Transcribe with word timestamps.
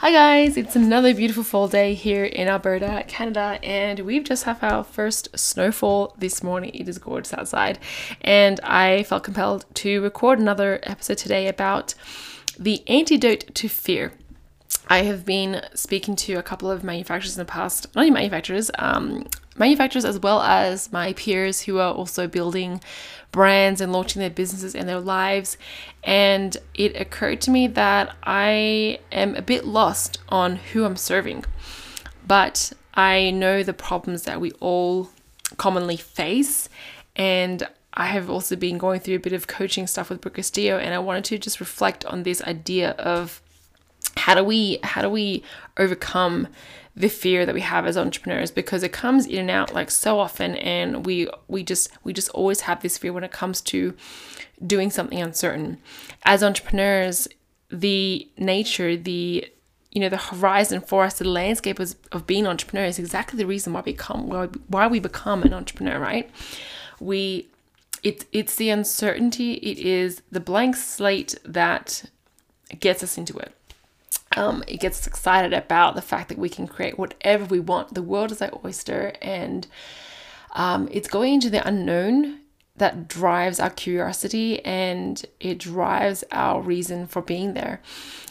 Hi 0.00 0.12
guys, 0.12 0.56
it's 0.56 0.76
another 0.76 1.12
beautiful 1.12 1.42
fall 1.42 1.66
day 1.66 1.92
here 1.92 2.24
in 2.24 2.46
Alberta, 2.46 3.02
Canada, 3.08 3.58
and 3.64 3.98
we've 3.98 4.22
just 4.22 4.44
had 4.44 4.62
our 4.62 4.84
first 4.84 5.36
snowfall 5.36 6.14
this 6.16 6.40
morning. 6.40 6.70
It 6.72 6.88
is 6.88 6.98
gorgeous 6.98 7.34
outside, 7.34 7.80
and 8.20 8.60
I 8.60 9.02
felt 9.02 9.24
compelled 9.24 9.64
to 9.74 10.00
record 10.00 10.38
another 10.38 10.78
episode 10.84 11.18
today 11.18 11.48
about 11.48 11.94
the 12.56 12.84
antidote 12.86 13.52
to 13.56 13.68
fear. 13.68 14.12
I 14.88 15.02
have 15.02 15.24
been 15.24 15.62
speaking 15.74 16.16
to 16.16 16.34
a 16.34 16.42
couple 16.42 16.70
of 16.70 16.82
manufacturers 16.82 17.36
in 17.36 17.40
the 17.40 17.50
past, 17.50 17.94
not 17.94 18.02
only 18.02 18.10
manufacturers, 18.10 18.70
um, 18.78 19.26
manufacturers 19.56 20.04
as 20.04 20.18
well 20.18 20.40
as 20.40 20.90
my 20.92 21.12
peers 21.12 21.62
who 21.62 21.78
are 21.78 21.92
also 21.92 22.26
building 22.26 22.80
brands 23.30 23.80
and 23.80 23.92
launching 23.92 24.20
their 24.20 24.30
businesses 24.30 24.74
and 24.74 24.88
their 24.88 25.00
lives. 25.00 25.58
And 26.04 26.56
it 26.74 26.96
occurred 26.96 27.42
to 27.42 27.50
me 27.50 27.66
that 27.68 28.16
I 28.22 29.00
am 29.12 29.34
a 29.36 29.42
bit 29.42 29.66
lost 29.66 30.18
on 30.30 30.56
who 30.56 30.84
I'm 30.84 30.96
serving. 30.96 31.44
But 32.26 32.72
I 32.94 33.30
know 33.30 33.62
the 33.62 33.74
problems 33.74 34.22
that 34.22 34.40
we 34.40 34.52
all 34.52 35.10
commonly 35.58 35.96
face. 35.96 36.68
And 37.14 37.68
I 37.92 38.06
have 38.06 38.30
also 38.30 38.56
been 38.56 38.78
going 38.78 39.00
through 39.00 39.16
a 39.16 39.20
bit 39.20 39.32
of 39.32 39.46
coaching 39.48 39.86
stuff 39.86 40.08
with 40.08 40.20
Brooke 40.20 40.36
Castillo, 40.36 40.78
and 40.78 40.94
I 40.94 40.98
wanted 40.98 41.24
to 41.24 41.38
just 41.38 41.58
reflect 41.58 42.04
on 42.04 42.22
this 42.22 42.40
idea 42.42 42.90
of 42.92 43.42
how 44.28 44.34
do 44.34 44.44
we 44.44 44.78
how 44.84 45.00
do 45.00 45.08
we 45.08 45.42
overcome 45.78 46.48
the 46.94 47.08
fear 47.08 47.46
that 47.46 47.54
we 47.54 47.62
have 47.62 47.86
as 47.86 47.96
entrepreneurs? 47.96 48.50
Because 48.50 48.82
it 48.82 48.92
comes 48.92 49.24
in 49.24 49.38
and 49.38 49.50
out 49.50 49.72
like 49.72 49.90
so 49.90 50.20
often 50.20 50.54
and 50.56 51.06
we 51.06 51.30
we 51.48 51.62
just 51.62 51.88
we 52.04 52.12
just 52.12 52.28
always 52.30 52.60
have 52.60 52.82
this 52.82 52.98
fear 52.98 53.10
when 53.10 53.24
it 53.24 53.32
comes 53.32 53.62
to 53.62 53.94
doing 54.66 54.90
something 54.90 55.18
uncertain. 55.18 55.78
As 56.24 56.42
entrepreneurs 56.42 57.26
the 57.70 58.28
nature 58.36 58.98
the 58.98 59.50
you 59.92 60.00
know 60.02 60.10
the 60.10 60.18
horizon 60.18 60.82
for 60.82 61.04
us 61.04 61.18
the 61.18 61.26
landscape 61.26 61.78
of, 61.78 61.94
of 62.12 62.26
being 62.26 62.46
entrepreneurs 62.46 62.98
is 62.98 63.06
exactly 63.06 63.38
the 63.38 63.46
reason 63.46 63.72
why 63.72 63.80
we 63.80 63.92
become 63.92 64.28
why, 64.28 64.46
why 64.66 64.86
we 64.86 65.00
become 65.00 65.42
an 65.42 65.54
entrepreneur 65.54 65.98
right? 65.98 66.30
We 67.00 67.48
it, 68.02 68.26
it's 68.32 68.56
the 68.56 68.68
uncertainty 68.68 69.54
it 69.54 69.78
is 69.78 70.20
the 70.30 70.40
blank 70.40 70.76
slate 70.76 71.34
that 71.46 72.04
gets 72.78 73.02
us 73.02 73.16
into 73.16 73.38
it 73.38 73.54
um, 74.38 74.62
it 74.68 74.78
gets 74.78 75.06
excited 75.06 75.52
about 75.52 75.96
the 75.96 76.02
fact 76.02 76.28
that 76.28 76.38
we 76.38 76.48
can 76.48 76.68
create 76.68 76.96
whatever 76.96 77.44
we 77.44 77.58
want. 77.58 77.94
The 77.94 78.02
world 78.02 78.30
is 78.30 78.40
our 78.40 78.52
oyster, 78.64 79.12
and 79.20 79.66
um, 80.52 80.88
it's 80.92 81.08
going 81.08 81.34
into 81.34 81.50
the 81.50 81.66
unknown 81.66 82.40
that 82.76 83.08
drives 83.08 83.58
our 83.58 83.70
curiosity 83.70 84.64
and 84.64 85.26
it 85.40 85.58
drives 85.58 86.22
our 86.30 86.62
reason 86.62 87.08
for 87.08 87.20
being 87.20 87.54
there. 87.54 87.80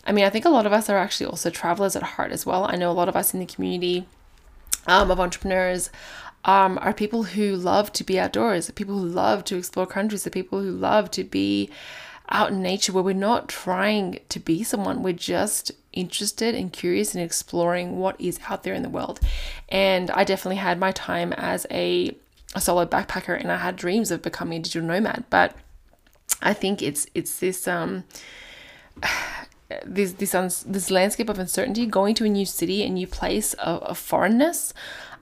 I 0.06 0.14
mean, 0.14 0.24
I 0.24 0.30
think 0.30 0.46
a 0.46 0.50
lot 0.50 0.66
of 0.66 0.72
us 0.72 0.90
are 0.90 0.98
actually 0.98 1.26
also 1.26 1.50
travelers 1.50 1.98
at 1.98 2.04
heart 2.04 2.32
as 2.32 2.46
well. 2.46 2.64
I 2.64 2.78
know 2.78 2.90
a 2.90 2.94
lot 2.94 3.10
of 3.10 3.18
us 3.18 3.34
in 3.34 3.42
the 3.42 3.46
community 3.46 4.08
um, 4.86 5.12
of 5.12 5.20
entrepreneurs 5.20 5.90
um, 6.46 6.80
are 6.82 6.94
people 6.94 7.24
who 7.24 7.58
love 7.58 7.92
to 7.92 8.06
be 8.06 8.18
outdoors, 8.18 8.72
people 8.72 8.98
who 8.98 9.06
love 9.06 9.44
to 9.46 9.58
explore 9.58 9.86
countries, 9.86 10.24
the 10.24 10.32
people 10.32 10.62
who 10.62 10.72
love 10.72 11.12
to 11.12 11.26
be 11.26 11.70
out 12.30 12.52
in 12.52 12.62
nature 12.62 12.92
where 12.92 13.04
we're 13.04 13.14
not 13.14 13.50
trying 13.50 14.20
to 14.30 14.40
be 14.40 14.64
someone, 14.64 15.04
we're 15.04 15.14
just 15.14 15.72
interested 16.00 16.56
and 16.56 16.72
curious 16.72 17.16
in 17.16 17.22
exploring 17.22 17.98
what 17.98 18.20
is 18.20 18.40
out 18.50 18.64
there 18.64 18.74
in 18.74 18.84
the 18.84 18.90
world. 18.90 19.20
And 19.70 20.12
I 20.12 20.24
definitely 20.24 20.58
had 20.58 20.80
my 20.80 20.92
time 20.92 21.34
as 21.34 21.66
a, 21.72 22.16
a 22.56 22.62
solo 22.62 22.86
backpacker 22.86 23.40
and 23.40 23.52
I 23.52 23.58
had 23.58 23.76
dreams 23.76 24.12
of 24.12 24.22
becoming 24.22 24.60
a 24.60 24.62
digital 24.62 24.88
nomad, 24.88 25.26
but 25.30 25.56
I 26.42 26.54
think 26.54 26.82
it's 26.82 27.08
it's 27.16 27.40
this 27.40 27.68
um 27.68 28.04
this 29.86 30.14
this 30.14 30.34
uns- 30.36 30.64
this 30.64 30.92
landscape 30.92 31.30
of 31.30 31.40
uncertainty, 31.40 31.86
going 31.86 32.16
to 32.16 32.26
a 32.26 32.30
new 32.30 32.46
city, 32.46 32.84
a 32.84 32.90
new 32.90 33.08
place 33.08 33.54
of, 33.56 33.82
of 33.84 33.98
foreignness. 33.98 34.74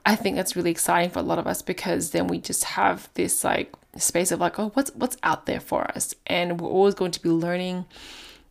I 0.04 0.14
think 0.14 0.36
that's 0.36 0.54
really 0.54 0.70
exciting 0.70 1.10
for 1.10 1.18
a 1.18 1.22
lot 1.22 1.40
of 1.40 1.48
us 1.48 1.62
because 1.62 2.10
then 2.10 2.28
we 2.28 2.38
just 2.38 2.64
have 2.64 3.08
this 3.14 3.42
like 3.42 3.72
space 3.96 4.30
of 4.30 4.40
like, 4.40 4.58
oh, 4.58 4.70
what's 4.74 4.90
what's 4.94 5.16
out 5.22 5.46
there 5.46 5.60
for 5.60 5.84
us, 5.96 6.14
and 6.26 6.60
we're 6.60 6.68
always 6.68 6.94
going 6.94 7.10
to 7.12 7.22
be 7.22 7.30
learning 7.30 7.86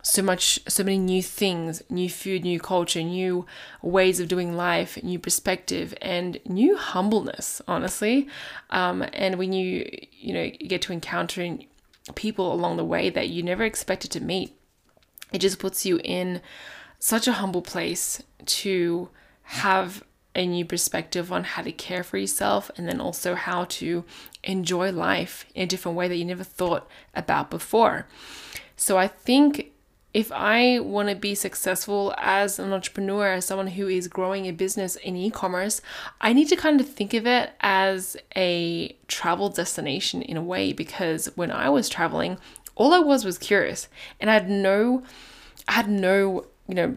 so 0.06 0.22
much 0.22 0.60
so 0.68 0.84
many 0.84 1.00
new 1.00 1.22
things 1.22 1.82
new 1.90 2.08
food 2.08 2.44
new 2.44 2.60
culture 2.60 3.02
new 3.02 3.44
ways 3.82 4.20
of 4.20 4.28
doing 4.28 4.56
life 4.56 5.04
new 5.04 5.18
perspective 5.18 5.96
and 6.00 6.40
new 6.46 6.78
humbleness 6.78 7.60
honestly 7.68 8.28
um, 8.70 9.04
and 9.14 9.40
when 9.40 9.52
you 9.52 9.90
you 10.12 10.32
know 10.32 10.50
get 10.68 10.80
to 10.80 10.94
encounter 10.94 11.58
people 12.14 12.54
along 12.54 12.78
the 12.78 12.86
way 12.86 13.10
that 13.10 13.30
you 13.30 13.42
never 13.42 13.64
expected 13.64 14.12
to 14.12 14.22
meet 14.22 14.56
it 15.32 15.40
just 15.40 15.58
puts 15.58 15.88
you 15.88 16.00
in 16.04 16.40
such 17.00 17.28
a 17.28 17.34
humble 17.34 17.64
place 17.64 18.22
to 18.46 19.10
have 19.42 20.04
a 20.36 20.46
new 20.46 20.66
perspective 20.66 21.32
on 21.32 21.46
how 21.46 21.64
to 21.64 21.72
care 21.72 22.04
for 22.04 22.20
yourself 22.20 22.70
and 22.78 22.88
then 22.88 23.02
also 23.02 23.34
how 23.34 23.64
to 23.64 24.04
enjoy 24.44 24.92
life 24.92 25.48
in 25.56 25.64
a 25.64 25.68
different 25.68 25.98
way 25.98 26.08
that 26.08 26.18
you 26.18 26.26
never 26.26 26.44
thought 26.44 26.88
about 27.16 27.50
before. 27.50 28.06
So 28.76 28.98
I 28.98 29.08
think 29.08 29.72
if 30.16 30.32
I 30.32 30.80
want 30.80 31.10
to 31.10 31.16
be 31.16 31.36
successful 31.36 32.16
as 32.18 32.58
an 32.58 32.72
entrepreneur, 32.72 33.34
as 33.34 33.44
someone 33.44 33.68
who 33.68 33.90
is 33.90 34.08
growing 34.08 34.48
a 34.48 34.54
business 34.54 34.96
in 34.96 35.18
e 35.18 35.30
commerce, 35.30 35.82
I 36.22 36.32
need 36.32 36.48
to 36.48 36.56
kind 36.56 36.80
of 36.80 36.88
think 36.88 37.14
of 37.14 37.28
it 37.28 37.52
as 37.60 38.16
a 38.34 38.96
travel 39.10 39.50
destination 39.50 40.22
in 40.22 40.38
a 40.38 40.42
way 40.42 40.72
because 40.72 41.26
when 41.36 41.52
I 41.52 41.68
was 41.68 41.90
traveling, 41.90 42.38
all 42.76 42.94
I 42.94 43.00
was 43.00 43.26
was 43.26 43.38
curious 43.38 43.90
and 44.22 44.30
I 44.30 44.36
had 44.36 44.50
no, 44.50 45.04
I 45.68 45.74
had 45.74 45.90
no, 45.90 46.46
you 46.70 46.76
know, 46.76 46.96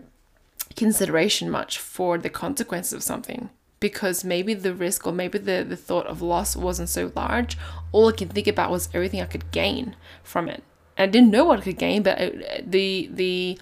consideration 0.76 1.50
much 1.50 1.76
for 1.76 2.18
the 2.18 2.30
consequences 2.30 2.92
of 2.92 3.02
something 3.02 3.50
because 3.80 4.22
maybe 4.22 4.54
the 4.54 4.72
risk 4.72 5.08
or 5.08 5.12
maybe 5.12 5.38
the, 5.38 5.66
the 5.68 5.76
thought 5.76 6.06
of 6.06 6.22
loss 6.22 6.54
wasn't 6.54 6.88
so 6.88 7.10
large. 7.16 7.58
All 7.90 8.10
I 8.10 8.12
could 8.12 8.32
think 8.32 8.46
about 8.46 8.70
was 8.70 8.88
everything 8.94 9.20
I 9.20 9.24
could 9.24 9.50
gain 9.50 9.96
from 10.22 10.48
it. 10.48 10.62
I 10.98 11.06
didn't 11.06 11.30
know 11.30 11.44
what 11.44 11.60
I 11.60 11.62
could 11.62 11.78
gain, 11.78 12.02
but 12.02 12.18
the 12.66 13.08
the 13.12 13.58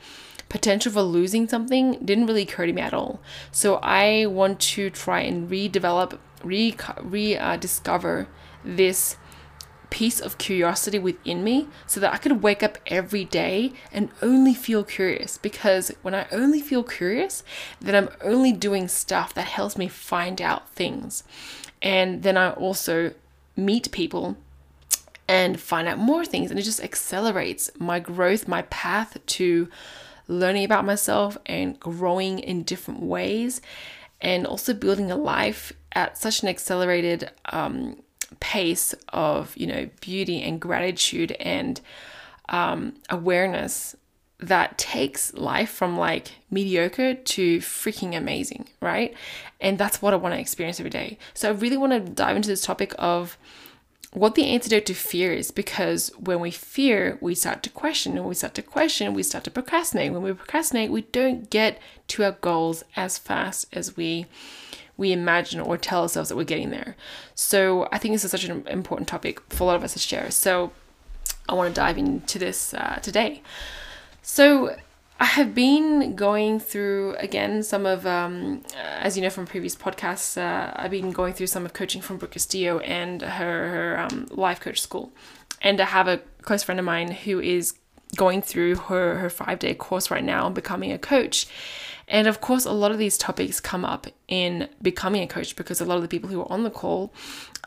potential 0.48 0.92
for 0.92 1.02
losing 1.02 1.48
something 1.48 1.98
didn't 2.04 2.26
really 2.26 2.42
occur 2.42 2.66
to 2.66 2.72
me 2.72 2.80
at 2.82 2.94
all. 2.94 3.20
So 3.50 3.76
I 3.82 4.26
want 4.26 4.60
to 4.60 4.91
try 4.91 5.20
and 5.20 5.50
redevelop, 5.50 6.19
re 6.42 6.74
rediscover 7.02 8.20
uh, 8.22 8.24
this 8.64 9.16
piece 9.91 10.20
of 10.20 10.36
curiosity 10.38 10.98
within 10.98 11.44
me 11.44 11.69
so 11.86 12.00
that 12.00 12.12
I 12.12 12.16
could 12.16 12.42
wake 12.42 12.62
up 12.62 12.78
every 12.88 13.24
day 13.24 13.72
and 13.92 14.10
only 14.20 14.53
feel 14.53 14.82
curious 14.82 15.38
because 15.38 15.92
when 16.03 16.14
I 16.14 16.26
only 16.32 16.60
feel 16.60 16.82
curious 16.82 17.44
then 17.80 17.94
I'm 17.94 18.08
only 18.20 18.53
doing 18.53 18.88
stuff 18.88 19.32
that 19.34 19.47
helps 19.47 19.78
me 19.78 19.86
find 19.86 20.42
out 20.42 20.68
things 20.70 21.22
and 21.80 22.24
then 22.24 22.36
I 22.36 22.50
also 22.50 23.14
meet 23.56 23.92
people 23.92 24.36
and 25.28 25.60
find 25.60 25.88
out 25.88 25.98
more 25.98 26.25
things. 26.25 26.50
And 26.50 26.59
it 26.59 26.62
just 26.62 26.82
accelerates 26.82 27.70
my 27.78 27.98
growth, 27.98 28.47
my 28.47 28.62
path 28.62 29.16
to 29.26 29.69
learning 30.28 30.64
about 30.64 30.84
myself 30.84 31.38
and 31.47 31.78
growing 31.78 32.38
in 32.38 32.62
different 32.62 33.00
ways, 33.03 33.60
and 34.20 34.47
also 34.47 34.75
building 34.75 35.10
a 35.10 35.16
life 35.16 35.72
at 35.92 36.19
such 36.19 36.42
an 36.42 36.48
accelerated 36.48 37.31
um, 37.47 38.03
pace 38.41 38.94
of, 39.10 39.56
you 39.56 39.66
know, 39.66 39.88
beauty 40.00 40.42
and 40.42 40.60
gratitude 40.60 41.32
and 41.32 41.81
um, 42.48 42.94
awareness 43.10 43.97
that 44.38 44.76
takes 44.76 45.32
life 45.34 45.70
from 45.70 45.97
like 45.97 46.32
mediocre 46.50 47.15
to 47.15 47.59
freaking 47.59 48.15
amazing, 48.15 48.69
right? 48.81 49.15
And 49.60 49.78
that's 49.78 50.03
what 50.03 50.12
I 50.12 50.16
want 50.16 50.34
to 50.34 50.41
experience 50.41 50.78
every 50.78 50.91
day. 50.91 51.19
So 51.32 51.48
I 51.48 51.53
really 51.53 51.78
want 51.78 51.92
to 51.92 52.00
dive 52.00 52.36
into 52.36 52.48
this 52.48 52.62
topic 52.62 52.94
of 52.98 53.38
what 54.16 54.34
the 54.34 54.47
antidote 54.47 54.87
to 54.87 54.94
fear 54.94 55.34
is 55.34 55.50
because 55.50 56.09
when 56.19 56.41
we 56.41 56.50
fear, 56.50 57.19
we 57.21 57.34
start 57.34 57.62
to 57.62 57.69
question. 57.69 58.12
And 58.12 58.21
when 58.21 58.31
we 58.31 58.34
start 58.34 58.54
to 58.54 58.62
question, 58.62 59.12
we 59.12 59.22
start 59.22 59.44
to 59.44 59.50
procrastinate. 59.50 60.10
When 60.10 60.22
we 60.22 60.32
procrastinate, 60.32 60.91
we 60.91 61.03
don't 61.03 61.50
get 61.50 61.78
to 62.09 62.24
our 62.24 62.33
goals 62.33 62.83
as 62.97 63.18
fast 63.18 63.66
as 63.74 63.95
we 63.95 64.24
we 64.97 65.13
imagine 65.13 65.60
or 65.60 65.77
tell 65.77 66.01
ourselves 66.01 66.30
that 66.30 66.36
we're 66.36 66.45
getting 66.45 66.71
there. 66.71 66.97
So 67.34 67.91
I 67.92 67.98
think 67.98 68.15
this 68.15 68.24
is 68.24 68.30
such 68.30 68.45
an 68.45 68.66
important 68.68 69.07
topic 69.07 69.42
for 69.53 69.65
a 69.65 69.66
lot 69.66 69.77
of 69.77 69.84
us 69.84 69.92
to 69.92 69.98
share. 69.98 70.30
So 70.30 70.72
I 71.47 71.53
want 71.53 71.74
to 71.74 71.78
dive 71.78 71.98
into 71.98 72.39
this 72.39 72.72
uh, 72.72 72.98
today. 73.03 73.42
So 74.22 74.77
I 75.18 75.24
have 75.24 75.54
been 75.54 76.15
going 76.15 76.60
through 76.60 77.15
again 77.16 77.63
some 77.63 77.86
of, 77.86 78.07
um, 78.07 78.63
as 78.77 79.16
you 79.16 79.22
know 79.22 79.30
from 79.30 79.47
previous 79.47 79.74
podcasts, 79.74 80.36
uh, 80.36 80.72
I've 80.77 80.91
been 80.91 81.10
going 81.10 81.33
through 81.33 81.47
some 81.47 81.65
of 81.65 81.72
coaching 81.72 82.03
from 82.03 82.18
Brooke 82.18 82.33
Castillo 82.33 82.80
and 82.80 83.22
her 83.22 83.68
her 83.68 84.01
um, 84.01 84.27
life 84.30 84.60
coach 84.60 84.80
school, 84.80 85.13
and 85.63 85.80
I 85.80 85.86
have 85.86 86.07
a 86.07 86.18
close 86.42 86.63
friend 86.63 86.78
of 86.78 86.84
mine 86.84 87.13
who 87.13 87.41
is 87.41 87.74
going 88.15 88.42
through 88.42 88.77
her, 88.77 89.18
her 89.18 89.30
five 89.30 89.59
day 89.59 89.74
course 89.74 90.10
right 90.10 90.24
now 90.24 90.51
becoming 90.51 90.92
a 90.92 90.98
coach. 90.98 91.47
And 92.09 92.28
of 92.28 92.41
course, 92.41 92.65
a 92.65 92.72
lot 92.72 92.92
of 92.92 92.98
these 92.98 93.18
topics 93.18 93.59
come 93.59 93.84
up 93.84 94.07
in 94.28 94.68
becoming 94.80 95.22
a 95.22 95.27
coach 95.27 95.57
because 95.57 95.80
a 95.80 95.84
lot 95.84 95.97
of 95.97 96.03
the 96.03 96.09
people 96.09 96.30
who 96.30 96.41
are 96.41 96.53
on 96.53 96.63
the 96.63 96.71
call 96.71 97.13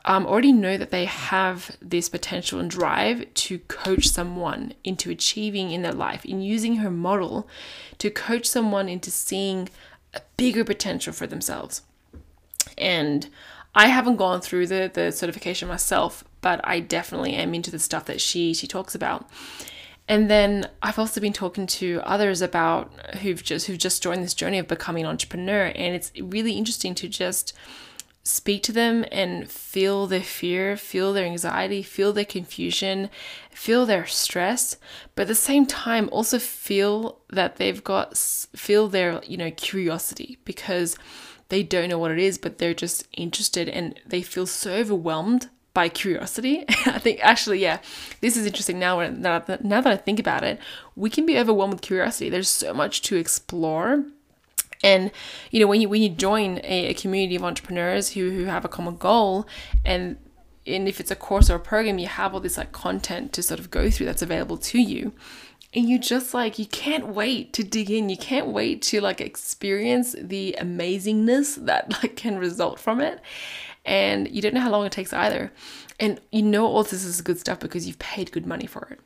um, 0.10 0.26
already 0.26 0.52
know 0.52 0.76
that 0.76 0.90
they 0.90 1.06
have 1.06 1.78
this 1.80 2.10
potential 2.10 2.60
and 2.60 2.72
drive 2.72 3.32
to 3.36 3.60
coach 3.60 4.08
someone 4.08 4.74
into 4.84 5.12
achieving 5.12 5.70
in 5.70 5.84
their 5.84 5.94
life, 5.94 6.26
in 6.26 6.42
using 6.42 6.78
her 6.78 6.90
model 6.90 7.48
to 8.00 8.10
coach 8.10 8.48
someone 8.48 8.90
into 8.90 9.12
seeing 9.12 9.70
a 10.16 10.22
bigger 10.36 10.64
potential 10.64 11.14
for 11.14 11.28
themselves. 11.28 11.84
And 12.76 13.30
I 13.76 13.90
haven't 13.90 14.16
gone 14.16 14.42
through 14.42 14.66
the, 14.66 14.90
the 14.92 15.12
certification 15.12 15.68
myself, 15.68 16.24
but 16.42 16.60
I 16.64 16.80
definitely 16.80 17.36
am 17.36 17.54
into 17.54 17.70
the 17.70 17.78
stuff 17.78 18.06
that 18.06 18.20
she 18.20 18.56
she 18.56 18.66
talks 18.66 18.96
about. 18.96 19.30
And 20.08 20.28
then 20.28 20.68
I've 20.82 20.98
also 20.98 21.22
been 21.22 21.34
talking 21.34 21.68
to 21.68 22.02
others 22.04 22.42
about 22.42 22.92
who've 23.18 23.44
just 23.44 23.68
who've 23.68 23.78
just 23.78 24.02
joined 24.02 24.24
this 24.24 24.34
journey 24.34 24.58
of 24.58 24.68
becoming 24.68 25.04
an 25.04 25.12
entrepreneur, 25.12 25.66
and 25.68 25.94
it's 25.94 26.12
really 26.20 26.54
interesting 26.54 26.96
to 26.96 27.08
just 27.08 27.54
speak 28.24 28.63
to 28.63 28.71
them 28.71 29.06
and 29.12 29.50
feel 29.50 30.07
their 30.07 30.21
fear, 30.21 30.77
feel 30.77 31.13
their 31.13 31.25
anxiety, 31.25 31.81
feel 31.81 32.13
their 32.13 32.25
confusion, 32.25 33.10
feel 33.51 33.86
their 33.86 34.06
stress, 34.06 34.77
but 35.16 35.24
at 35.24 35.27
the 35.27 35.36
same 35.36 35.66
time 35.66 36.10
also 36.12 36.38
feel 36.39 37.19
that 37.30 37.56
they've 37.56 37.83
got 37.83 38.18
feel 38.18 38.88
their, 38.88 39.21
you 39.24 39.38
know, 39.38 39.51
curiosity 39.51 40.38
because 40.45 40.98
they 41.50 41.63
don't 41.63 41.89
know 41.89 41.98
what 41.98 42.12
it 42.12 42.19
is, 42.19 42.38
but 42.38 42.57
they're 42.57 42.74
just 42.74 43.07
interested 43.13 43.68
and 43.68 44.00
they 44.06 44.22
feel 44.22 44.45
so 44.45 44.74
overwhelmed 44.74 45.50
by 45.74 45.89
curiosity. 45.89 46.65
I 46.86 47.00
think 47.00 47.19
actually, 47.22 47.60
yeah, 47.60 47.80
this 48.22 48.38
is 48.38 48.45
interesting 48.45 48.80
now. 48.80 49.07
Now 49.10 49.39
that, 49.39 49.88
I 49.88 49.98
think 49.98 50.19
about 50.19 50.44
it, 50.44 50.60
we 50.95 51.10
can 51.10 51.25
be 51.25 51.38
overwhelmed 51.38 51.74
with 51.74 51.81
curiosity. 51.81 52.30
There's 52.30 52.50
so 52.50 52.74
much 52.74 53.01
to 53.04 53.15
explore. 53.15 54.06
And 54.84 55.12
you 55.52 55.60
know, 55.60 55.68
when 55.68 55.81
you 55.81 55.90
when 55.90 56.02
you 56.02 56.10
join 56.10 56.60
a, 56.64 56.88
a 56.88 56.94
community 56.94 57.36
of 57.36 57.44
entrepreneurs 57.44 58.12
who 58.12 58.31
who 58.31 58.46
have 58.46 58.66
a 58.66 58.70
common 58.70 58.98
goal, 58.98 59.48
and 59.86 60.18
and 60.66 60.88
if 60.88 61.00
it's 61.00 61.12
a 61.12 61.16
course 61.16 61.50
or 61.50 61.56
a 61.56 61.60
program, 61.60 62.00
you 62.00 62.08
have 62.08 62.34
all 62.34 62.40
this 62.40 62.58
like 62.58 62.72
content 62.72 63.34
to 63.34 63.44
sort 63.44 63.60
of 63.60 63.72
go 63.72 63.90
through 63.90 64.06
that's 64.06 64.22
available 64.22 64.58
to 64.58 64.80
you 64.80 65.14
and 65.72 65.88
you 65.88 66.00
just 66.00 66.34
like 66.34 66.58
you 66.58 66.66
can't 66.66 67.10
wait 67.10 67.54
to 67.54 67.64
dig 67.64 67.92
in 67.92 68.10
you 68.10 68.18
can't 68.18 68.48
wait 68.48 68.81
to 68.81 69.00
like 69.00 69.22
experience 69.22 70.16
the 70.20 70.56
amazingness 70.58 71.64
that 71.64 71.92
like 72.02 72.16
can 72.16 72.40
result 72.40 72.80
from 72.80 73.00
it 73.00 73.22
and 73.90 74.30
you 74.30 74.42
don't 74.42 74.54
know 74.54 74.62
how 74.62 74.70
long 74.70 74.86
it 74.86 74.92
takes 74.92 75.14
either. 75.14 75.52
And 76.00 76.22
you 76.31 76.42
know 76.42 76.66
all 76.66 76.84
this 76.84 77.04
is 77.04 77.19
good 77.22 77.40
stuff 77.40 77.60
because 77.60 77.86
you've 77.86 78.00
paid 78.00 78.31
good 78.31 78.46
money 78.46 78.66
for 78.66 78.88
it. 78.90 79.00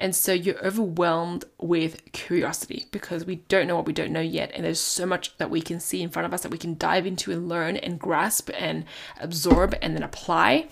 And 0.00 0.14
so 0.14 0.32
you're 0.32 0.64
overwhelmed 0.64 1.44
with 1.58 2.12
curiosity 2.12 2.86
because 2.90 3.24
we 3.24 3.36
don't 3.36 3.68
know 3.68 3.76
what 3.76 3.86
we 3.86 3.92
don't 3.92 4.10
know 4.10 4.20
yet. 4.20 4.50
And 4.52 4.64
there's 4.64 4.80
so 4.80 5.06
much 5.06 5.36
that 5.38 5.50
we 5.50 5.60
can 5.60 5.78
see 5.78 6.02
in 6.02 6.10
front 6.10 6.26
of 6.26 6.34
us 6.34 6.42
that 6.42 6.50
we 6.50 6.58
can 6.58 6.76
dive 6.76 7.06
into 7.06 7.30
and 7.30 7.48
learn 7.48 7.76
and 7.76 7.98
grasp 7.98 8.50
and 8.58 8.84
absorb 9.20 9.76
and 9.80 9.94
then 9.94 10.02
apply 10.02 10.66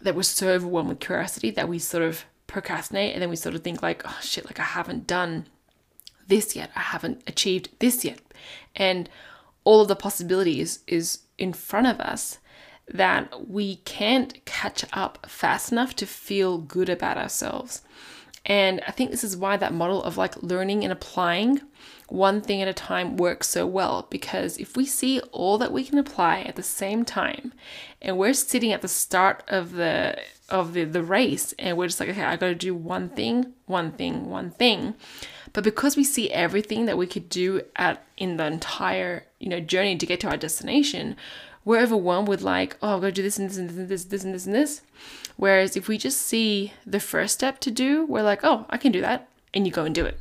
that 0.00 0.14
we're 0.14 0.22
so 0.22 0.50
overwhelmed 0.50 0.88
with 0.88 1.00
curiosity 1.00 1.50
that 1.50 1.68
we 1.68 1.78
sort 1.80 2.04
of 2.04 2.24
procrastinate 2.46 3.12
and 3.12 3.20
then 3.20 3.30
we 3.30 3.36
sort 3.36 3.54
of 3.54 3.62
think 3.62 3.82
like, 3.82 4.02
oh 4.04 4.18
shit, 4.22 4.46
like 4.46 4.60
I 4.60 4.64
haven't 4.64 5.08
done 5.08 5.46
this 6.28 6.54
yet. 6.54 6.70
I 6.76 6.80
haven't 6.80 7.22
achieved 7.26 7.70
this 7.80 8.04
yet. 8.04 8.20
And 8.76 9.10
all 9.64 9.80
of 9.80 9.88
the 9.88 9.96
possibilities 9.96 10.80
is 10.86 11.20
in 11.36 11.52
front 11.52 11.88
of 11.88 12.00
us 12.00 12.38
that 12.92 13.48
we 13.48 13.76
can't 13.76 14.44
catch 14.44 14.84
up 14.92 15.26
fast 15.28 15.72
enough 15.72 15.94
to 15.96 16.06
feel 16.06 16.58
good 16.58 16.88
about 16.88 17.16
ourselves. 17.16 17.82
And 18.46 18.80
I 18.86 18.90
think 18.90 19.10
this 19.10 19.24
is 19.24 19.36
why 19.36 19.56
that 19.56 19.72
model 19.72 20.02
of 20.02 20.16
like 20.16 20.42
learning 20.42 20.82
and 20.82 20.92
applying 20.92 21.60
one 22.08 22.40
thing 22.40 22.60
at 22.60 22.68
a 22.68 22.72
time 22.72 23.16
works 23.16 23.48
so 23.48 23.66
well 23.66 24.06
because 24.10 24.58
if 24.58 24.76
we 24.76 24.84
see 24.84 25.20
all 25.30 25.58
that 25.58 25.72
we 25.72 25.84
can 25.84 25.98
apply 25.98 26.40
at 26.40 26.56
the 26.56 26.62
same 26.62 27.04
time 27.04 27.52
and 28.02 28.18
we're 28.18 28.34
sitting 28.34 28.72
at 28.72 28.82
the 28.82 28.88
start 28.88 29.44
of 29.46 29.72
the 29.72 30.18
of 30.48 30.72
the, 30.72 30.82
the 30.82 31.04
race 31.04 31.54
and 31.58 31.76
we're 31.76 31.86
just 31.86 32.00
like 32.00 32.08
okay 32.08 32.24
I 32.24 32.36
got 32.36 32.48
to 32.48 32.54
do 32.56 32.74
one 32.74 33.10
thing 33.10 33.52
one 33.66 33.92
thing 33.92 34.28
one 34.28 34.50
thing 34.50 34.94
but 35.52 35.62
because 35.62 35.96
we 35.96 36.02
see 36.02 36.30
everything 36.30 36.86
that 36.86 36.98
we 36.98 37.06
could 37.06 37.28
do 37.28 37.62
at 37.76 38.04
in 38.16 38.36
the 38.36 38.46
entire 38.46 39.24
you 39.38 39.48
know 39.48 39.60
journey 39.60 39.96
to 39.96 40.06
get 40.06 40.18
to 40.20 40.28
our 40.28 40.36
destination 40.36 41.14
we're 41.64 41.80
overwhelmed 41.80 42.28
with 42.28 42.42
like, 42.42 42.76
oh, 42.82 42.96
I've 42.96 43.00
got 43.00 43.06
to 43.08 43.12
do 43.12 43.22
this 43.22 43.38
and 43.38 43.48
this 43.48 43.56
and 43.56 43.68
this 43.70 43.76
and 43.76 43.88
this, 43.88 44.04
this 44.04 44.24
and 44.24 44.34
this 44.34 44.46
and 44.46 44.54
this. 44.54 44.82
Whereas 45.36 45.76
if 45.76 45.88
we 45.88 45.98
just 45.98 46.20
see 46.20 46.72
the 46.86 47.00
first 47.00 47.34
step 47.34 47.60
to 47.60 47.70
do, 47.70 48.04
we're 48.06 48.22
like, 48.22 48.40
oh, 48.42 48.66
I 48.70 48.76
can 48.76 48.92
do 48.92 49.00
that. 49.00 49.28
And 49.52 49.66
you 49.66 49.72
go 49.72 49.84
and 49.84 49.94
do 49.94 50.04
it. 50.04 50.18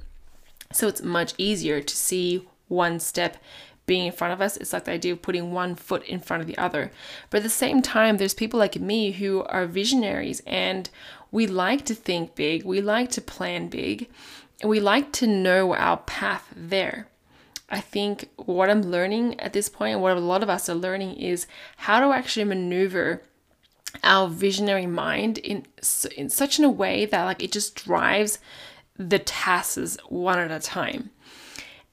So 0.71 0.87
it's 0.87 1.01
much 1.01 1.33
easier 1.37 1.81
to 1.81 1.95
see 1.95 2.47
one 2.67 2.99
step 2.99 3.37
being 3.85 4.05
in 4.05 4.11
front 4.11 4.33
of 4.33 4.41
us. 4.41 4.55
It's 4.57 4.71
like 4.71 4.85
the 4.85 4.91
idea 4.91 5.13
of 5.13 5.21
putting 5.21 5.51
one 5.51 5.75
foot 5.75 6.03
in 6.03 6.19
front 6.19 6.41
of 6.41 6.47
the 6.47 6.57
other. 6.57 6.91
But 7.29 7.37
at 7.37 7.43
the 7.43 7.49
same 7.49 7.81
time, 7.81 8.17
there's 8.17 8.35
people 8.35 8.59
like 8.59 8.79
me 8.79 9.11
who 9.11 9.43
are 9.43 9.65
visionaries 9.65 10.41
and 10.45 10.89
we 11.31 11.47
like 11.47 11.85
to 11.85 11.95
think 11.95 12.35
big, 12.35 12.63
we 12.63 12.81
like 12.81 13.09
to 13.11 13.21
plan 13.21 13.67
big, 13.67 14.07
and 14.61 14.69
we 14.69 14.79
like 14.79 15.11
to 15.13 15.27
know 15.27 15.73
our 15.73 15.97
path 15.97 16.47
there. 16.55 17.07
I 17.69 17.79
think 17.79 18.29
what 18.35 18.69
I'm 18.69 18.81
learning 18.81 19.39
at 19.39 19.53
this 19.53 19.69
point, 19.69 19.93
and 19.93 20.01
what 20.01 20.17
a 20.17 20.19
lot 20.19 20.43
of 20.43 20.49
us 20.49 20.69
are 20.69 20.75
learning, 20.75 21.15
is 21.17 21.47
how 21.77 21.99
to 21.99 22.13
actually 22.15 22.45
maneuver 22.45 23.21
our 24.03 24.27
visionary 24.27 24.85
mind 24.85 25.37
in 25.39 25.65
in 26.15 26.29
such 26.29 26.59
in 26.59 26.65
a 26.65 26.69
way 26.69 27.05
that 27.05 27.25
like 27.25 27.43
it 27.43 27.51
just 27.51 27.75
drives 27.75 28.39
the 28.97 29.19
tasks 29.19 29.97
one 30.07 30.39
at 30.39 30.51
a 30.51 30.59
time. 30.59 31.09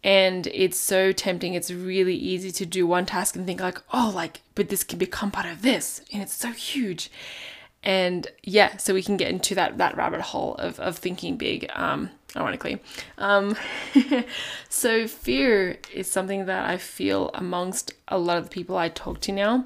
And 0.05 0.47
it's 0.49 0.79
so 0.79 1.11
tempting. 1.11 1.55
It's 1.55 1.71
really 1.71 2.15
easy 2.15 2.53
to 2.53 2.67
do 2.67 2.87
one 2.87 3.07
task 3.07 3.35
and 3.35 3.45
think 3.45 3.61
like, 3.61 3.81
oh, 3.93 4.13
like, 4.15 4.43
but 4.55 4.69
this 4.69 4.85
can 4.85 4.99
become 4.99 5.31
part 5.33 5.47
of 5.47 5.63
this, 5.63 6.01
and 6.13 6.23
it's 6.23 6.35
so 6.35 6.53
huge. 6.53 7.11
And 7.83 8.27
yeah, 8.43 8.77
so 8.77 8.95
we 8.95 9.03
can 9.03 9.17
get 9.17 9.31
into 9.31 9.55
that 9.55 9.79
that 9.79 9.97
rabbit 9.97 10.21
hole 10.21 10.55
of 10.57 10.79
of 10.81 10.99
thinking 10.99 11.37
big. 11.37 11.71
Um, 11.75 12.11
ironically. 12.37 12.81
Um, 13.19 13.57
so, 14.69 15.07
fear 15.07 15.79
is 15.93 16.11
something 16.11 16.47
that 16.47 16.69
I 16.69 16.77
feel 16.77 17.31
amongst 17.35 17.93
a 18.09 18.19
lot 18.19 18.39
of 18.39 18.45
the 18.45 18.51
people 18.51 18.77
I 18.77 18.89
talk 18.89 19.21
to 19.23 19.33
now, 19.33 19.65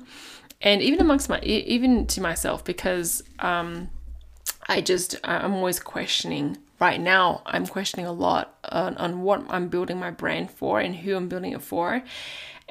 and 0.62 0.82
even 0.82 1.00
amongst 1.00 1.28
my, 1.28 1.40
even 1.40 2.06
to 2.08 2.20
myself, 2.20 2.64
because 2.64 3.22
um, 3.38 3.88
I 4.68 4.80
just, 4.80 5.16
I'm 5.24 5.54
always 5.54 5.80
questioning. 5.80 6.58
Right 6.78 7.00
now, 7.00 7.42
I'm 7.44 7.66
questioning 7.66 8.06
a 8.06 8.12
lot 8.12 8.56
on, 8.64 8.96
on 8.96 9.20
what 9.20 9.44
I'm 9.50 9.68
building 9.68 9.98
my 9.98 10.10
brand 10.10 10.50
for 10.50 10.80
and 10.80 10.96
who 10.96 11.14
I'm 11.14 11.28
building 11.28 11.52
it 11.52 11.60
for. 11.60 12.02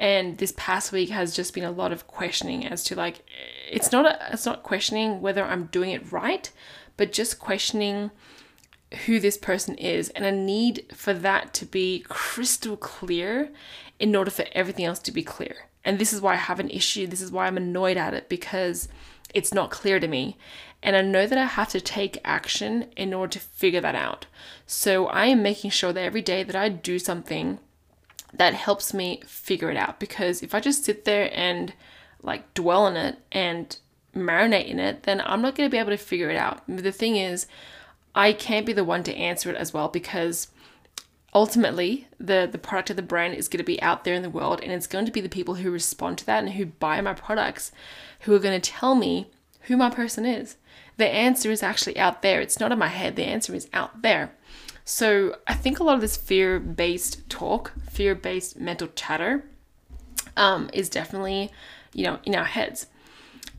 And 0.00 0.38
this 0.38 0.52
past 0.56 0.92
week 0.92 1.10
has 1.10 1.36
just 1.36 1.52
been 1.52 1.62
a 1.62 1.70
lot 1.70 1.92
of 1.92 2.06
questioning 2.06 2.66
as 2.66 2.82
to 2.84 2.96
like, 2.96 3.22
it's 3.70 3.92
not 3.92 4.06
a, 4.06 4.32
it's 4.32 4.46
not 4.46 4.62
questioning 4.62 5.20
whether 5.20 5.44
I'm 5.44 5.66
doing 5.66 5.90
it 5.90 6.10
right, 6.10 6.50
but 6.96 7.12
just 7.12 7.38
questioning 7.38 8.10
who 9.06 9.20
this 9.20 9.38
person 9.38 9.76
is 9.76 10.08
and 10.10 10.24
a 10.24 10.32
need 10.32 10.84
for 10.94 11.12
that 11.14 11.54
to 11.54 11.66
be 11.66 12.04
crystal 12.08 12.76
clear 12.76 13.50
in 13.98 14.16
order 14.16 14.30
for 14.30 14.46
everything 14.52 14.84
else 14.84 14.98
to 15.00 15.12
be 15.12 15.22
clear. 15.22 15.68
And 15.84 15.98
this 15.98 16.12
is 16.12 16.20
why 16.20 16.34
I 16.34 16.36
have 16.36 16.60
an 16.60 16.70
issue. 16.70 17.06
This 17.06 17.22
is 17.22 17.30
why 17.30 17.46
I'm 17.46 17.56
annoyed 17.56 17.96
at 17.96 18.14
it 18.14 18.28
because 18.28 18.88
it's 19.32 19.54
not 19.54 19.70
clear 19.70 20.00
to 20.00 20.08
me. 20.08 20.36
And 20.82 20.96
I 20.96 21.02
know 21.02 21.26
that 21.26 21.38
I 21.38 21.44
have 21.44 21.68
to 21.70 21.80
take 21.80 22.18
action 22.24 22.86
in 22.96 23.14
order 23.14 23.32
to 23.32 23.40
figure 23.40 23.80
that 23.80 23.94
out. 23.94 24.26
So 24.66 25.06
I 25.06 25.26
am 25.26 25.42
making 25.42 25.70
sure 25.70 25.92
that 25.92 26.02
every 26.02 26.22
day 26.22 26.42
that 26.42 26.56
I 26.56 26.68
do 26.68 26.98
something 26.98 27.58
that 28.32 28.54
helps 28.54 28.94
me 28.94 29.22
figure 29.26 29.70
it 29.70 29.76
out. 29.76 30.00
Because 30.00 30.42
if 30.42 30.54
I 30.54 30.60
just 30.60 30.84
sit 30.84 31.04
there 31.04 31.30
and 31.32 31.74
like 32.22 32.52
dwell 32.54 32.84
on 32.86 32.96
it 32.96 33.18
and 33.30 33.76
marinate 34.14 34.68
in 34.68 34.78
it, 34.78 35.04
then 35.04 35.20
I'm 35.24 35.42
not 35.42 35.54
going 35.54 35.68
to 35.68 35.72
be 35.72 35.78
able 35.78 35.90
to 35.90 35.96
figure 35.96 36.30
it 36.30 36.36
out. 36.36 36.62
The 36.66 36.92
thing 36.92 37.16
is, 37.16 37.46
I 38.14 38.32
can't 38.32 38.66
be 38.66 38.72
the 38.72 38.84
one 38.84 39.02
to 39.04 39.14
answer 39.14 39.50
it 39.50 39.56
as 39.56 39.72
well 39.72 39.88
because 39.88 40.48
ultimately 41.32 42.08
the 42.18 42.48
the 42.50 42.58
product 42.58 42.90
of 42.90 42.96
the 42.96 43.02
brand 43.02 43.34
is 43.34 43.48
going 43.48 43.58
to 43.58 43.64
be 43.64 43.80
out 43.82 44.04
there 44.04 44.14
in 44.14 44.22
the 44.22 44.30
world 44.30 44.60
and 44.62 44.72
it's 44.72 44.88
going 44.88 45.06
to 45.06 45.12
be 45.12 45.20
the 45.20 45.28
people 45.28 45.54
who 45.54 45.70
respond 45.70 46.18
to 46.18 46.26
that 46.26 46.42
and 46.42 46.54
who 46.54 46.66
buy 46.66 47.00
my 47.00 47.14
products 47.14 47.70
who 48.20 48.34
are 48.34 48.40
going 48.40 48.60
to 48.60 48.70
tell 48.70 48.94
me 48.94 49.30
who 49.62 49.76
my 49.76 49.90
person 49.90 50.24
is. 50.24 50.56
The 50.96 51.06
answer 51.06 51.50
is 51.50 51.62
actually 51.62 51.98
out 51.98 52.22
there. 52.22 52.40
It's 52.40 52.60
not 52.60 52.72
in 52.72 52.78
my 52.78 52.88
head. 52.88 53.16
The 53.16 53.24
answer 53.24 53.54
is 53.54 53.68
out 53.72 54.02
there. 54.02 54.32
So 54.84 55.36
I 55.46 55.54
think 55.54 55.78
a 55.78 55.84
lot 55.84 55.94
of 55.94 56.00
this 56.00 56.16
fear-based 56.16 57.28
talk, 57.30 57.72
fear-based 57.90 58.58
mental 58.58 58.88
chatter, 58.88 59.44
um, 60.36 60.68
is 60.72 60.88
definitely, 60.88 61.50
you 61.94 62.04
know, 62.04 62.18
in 62.24 62.34
our 62.34 62.44
heads, 62.44 62.86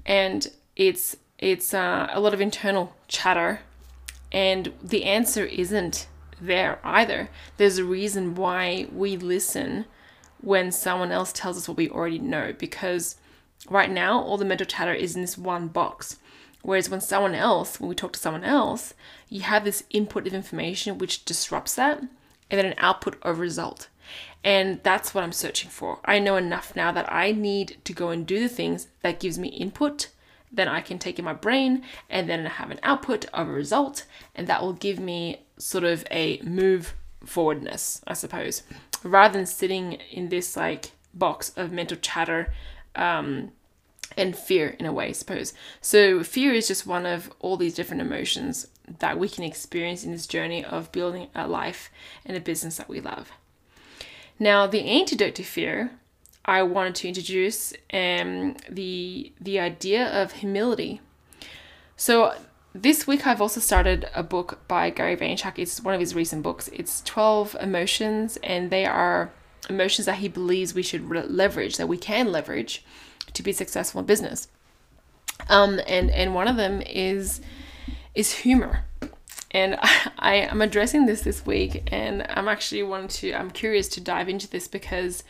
and 0.05 0.47
it's 0.75 1.15
it's 1.37 1.73
uh, 1.73 2.07
a 2.11 2.19
lot 2.19 2.33
of 2.33 2.41
internal 2.41 2.95
chatter 3.07 3.61
and 4.31 4.73
the 4.81 5.03
answer 5.03 5.45
isn't 5.45 6.07
there 6.39 6.79
either. 6.83 7.29
There's 7.57 7.77
a 7.77 7.83
reason 7.83 8.35
why 8.35 8.87
we 8.91 9.17
listen 9.17 9.85
when 10.39 10.71
someone 10.71 11.11
else 11.11 11.31
tells 11.31 11.57
us 11.57 11.67
what 11.67 11.77
we 11.77 11.89
already 11.89 12.19
know 12.19 12.53
because 12.57 13.15
right 13.69 13.91
now 13.91 14.19
all 14.19 14.37
the 14.37 14.45
mental 14.45 14.65
chatter 14.65 14.93
is 14.93 15.15
in 15.15 15.21
this 15.21 15.37
one 15.37 15.67
box. 15.67 16.17
Whereas 16.63 16.89
when 16.89 17.01
someone 17.01 17.35
else, 17.35 17.79
when 17.79 17.89
we 17.89 17.95
talk 17.95 18.13
to 18.13 18.19
someone 18.19 18.43
else, 18.43 18.93
you 19.29 19.41
have 19.41 19.63
this 19.63 19.83
input 19.89 20.27
of 20.27 20.33
information 20.33 20.97
which 20.97 21.25
disrupts 21.25 21.75
that, 21.75 21.99
and 21.99 22.09
then 22.51 22.65
an 22.65 22.75
output 22.77 23.17
of 23.23 23.39
result. 23.39 23.87
And 24.43 24.79
that's 24.83 25.13
what 25.13 25.23
I'm 25.23 25.31
searching 25.31 25.69
for. 25.69 25.99
I 26.05 26.19
know 26.19 26.35
enough 26.35 26.75
now 26.75 26.91
that 26.91 27.11
I 27.11 27.31
need 27.31 27.77
to 27.85 27.93
go 27.93 28.09
and 28.09 28.25
do 28.25 28.39
the 28.39 28.49
things 28.49 28.87
that 29.01 29.19
gives 29.19 29.39
me 29.39 29.49
input, 29.49 30.09
then 30.51 30.67
I 30.67 30.81
can 30.81 30.99
take 30.99 31.17
in 31.17 31.25
my 31.25 31.33
brain 31.33 31.83
and 32.09 32.29
then 32.29 32.45
have 32.45 32.71
an 32.71 32.79
output 32.83 33.25
of 33.33 33.47
a 33.47 33.51
result, 33.51 34.05
and 34.35 34.47
that 34.47 34.61
will 34.61 34.73
give 34.73 34.99
me 34.99 35.45
sort 35.57 35.83
of 35.83 36.05
a 36.11 36.39
move 36.41 36.93
forwardness, 37.25 38.01
I 38.07 38.13
suppose, 38.13 38.63
rather 39.03 39.37
than 39.37 39.45
sitting 39.45 39.93
in 40.11 40.29
this 40.29 40.57
like 40.57 40.91
box 41.13 41.51
of 41.55 41.71
mental 41.71 41.97
chatter 41.97 42.53
um, 42.95 43.51
and 44.17 44.35
fear 44.35 44.75
in 44.79 44.85
a 44.85 44.93
way, 44.93 45.07
I 45.07 45.13
suppose. 45.13 45.53
So, 45.79 46.23
fear 46.23 46.53
is 46.53 46.67
just 46.67 46.87
one 46.87 47.05
of 47.05 47.31
all 47.39 47.57
these 47.57 47.75
different 47.75 48.01
emotions 48.01 48.67
that 48.99 49.17
we 49.17 49.29
can 49.29 49.43
experience 49.43 50.03
in 50.03 50.11
this 50.11 50.27
journey 50.27 50.65
of 50.65 50.91
building 50.91 51.27
a 51.33 51.47
life 51.47 51.89
and 52.25 52.35
a 52.35 52.41
business 52.41 52.77
that 52.77 52.89
we 52.89 52.99
love. 52.99 53.31
Now, 54.37 54.67
the 54.67 54.81
antidote 54.81 55.35
to 55.35 55.43
fear, 55.43 55.91
I 56.45 56.63
wanted 56.63 56.95
to 56.95 57.07
introduce 57.07 57.73
um, 57.93 58.55
the 58.69 59.31
the 59.39 59.59
idea 59.59 60.07
of 60.07 60.33
humility. 60.33 61.01
So 61.95 62.33
this 62.73 63.05
week 63.05 63.27
I've 63.27 63.41
also 63.41 63.59
started 63.59 64.07
a 64.15 64.23
book 64.23 64.59
by 64.67 64.89
Gary 64.89 65.15
Vaynerchuk. 65.15 65.59
It's 65.59 65.81
one 65.81 65.93
of 65.93 65.99
his 65.99 66.15
recent 66.15 66.41
books. 66.41 66.69
It's 66.69 67.01
12 67.01 67.55
emotions 67.61 68.37
and 68.43 68.71
they 68.71 68.85
are 68.85 69.31
emotions 69.69 70.05
that 70.05 70.17
he 70.17 70.27
believes 70.27 70.73
we 70.73 70.81
should 70.81 71.09
re- 71.09 71.23
leverage, 71.23 71.77
that 71.77 71.87
we 71.87 71.97
can 71.97 72.31
leverage 72.31 72.83
to 73.33 73.43
be 73.43 73.51
successful 73.51 73.99
in 73.99 74.05
business. 74.05 74.47
Um, 75.49 75.79
and 75.87 76.09
and 76.11 76.33
one 76.33 76.47
of 76.47 76.55
them 76.55 76.81
is 76.81 77.41
is 78.15 78.33
humor. 78.39 78.85
And 79.51 79.77
I, 79.81 80.11
I 80.17 80.33
am 80.35 80.61
addressing 80.61 81.05
this 81.05 81.21
this 81.21 81.45
week, 81.45 81.87
and 81.91 82.25
I'm 82.29 82.47
actually 82.47 82.83
wanting 82.83 83.09
to. 83.09 83.33
I'm 83.33 83.51
curious 83.51 83.87
to 83.89 84.01
dive 84.01 84.29
into 84.29 84.49
this 84.49 84.67
because 84.67 85.23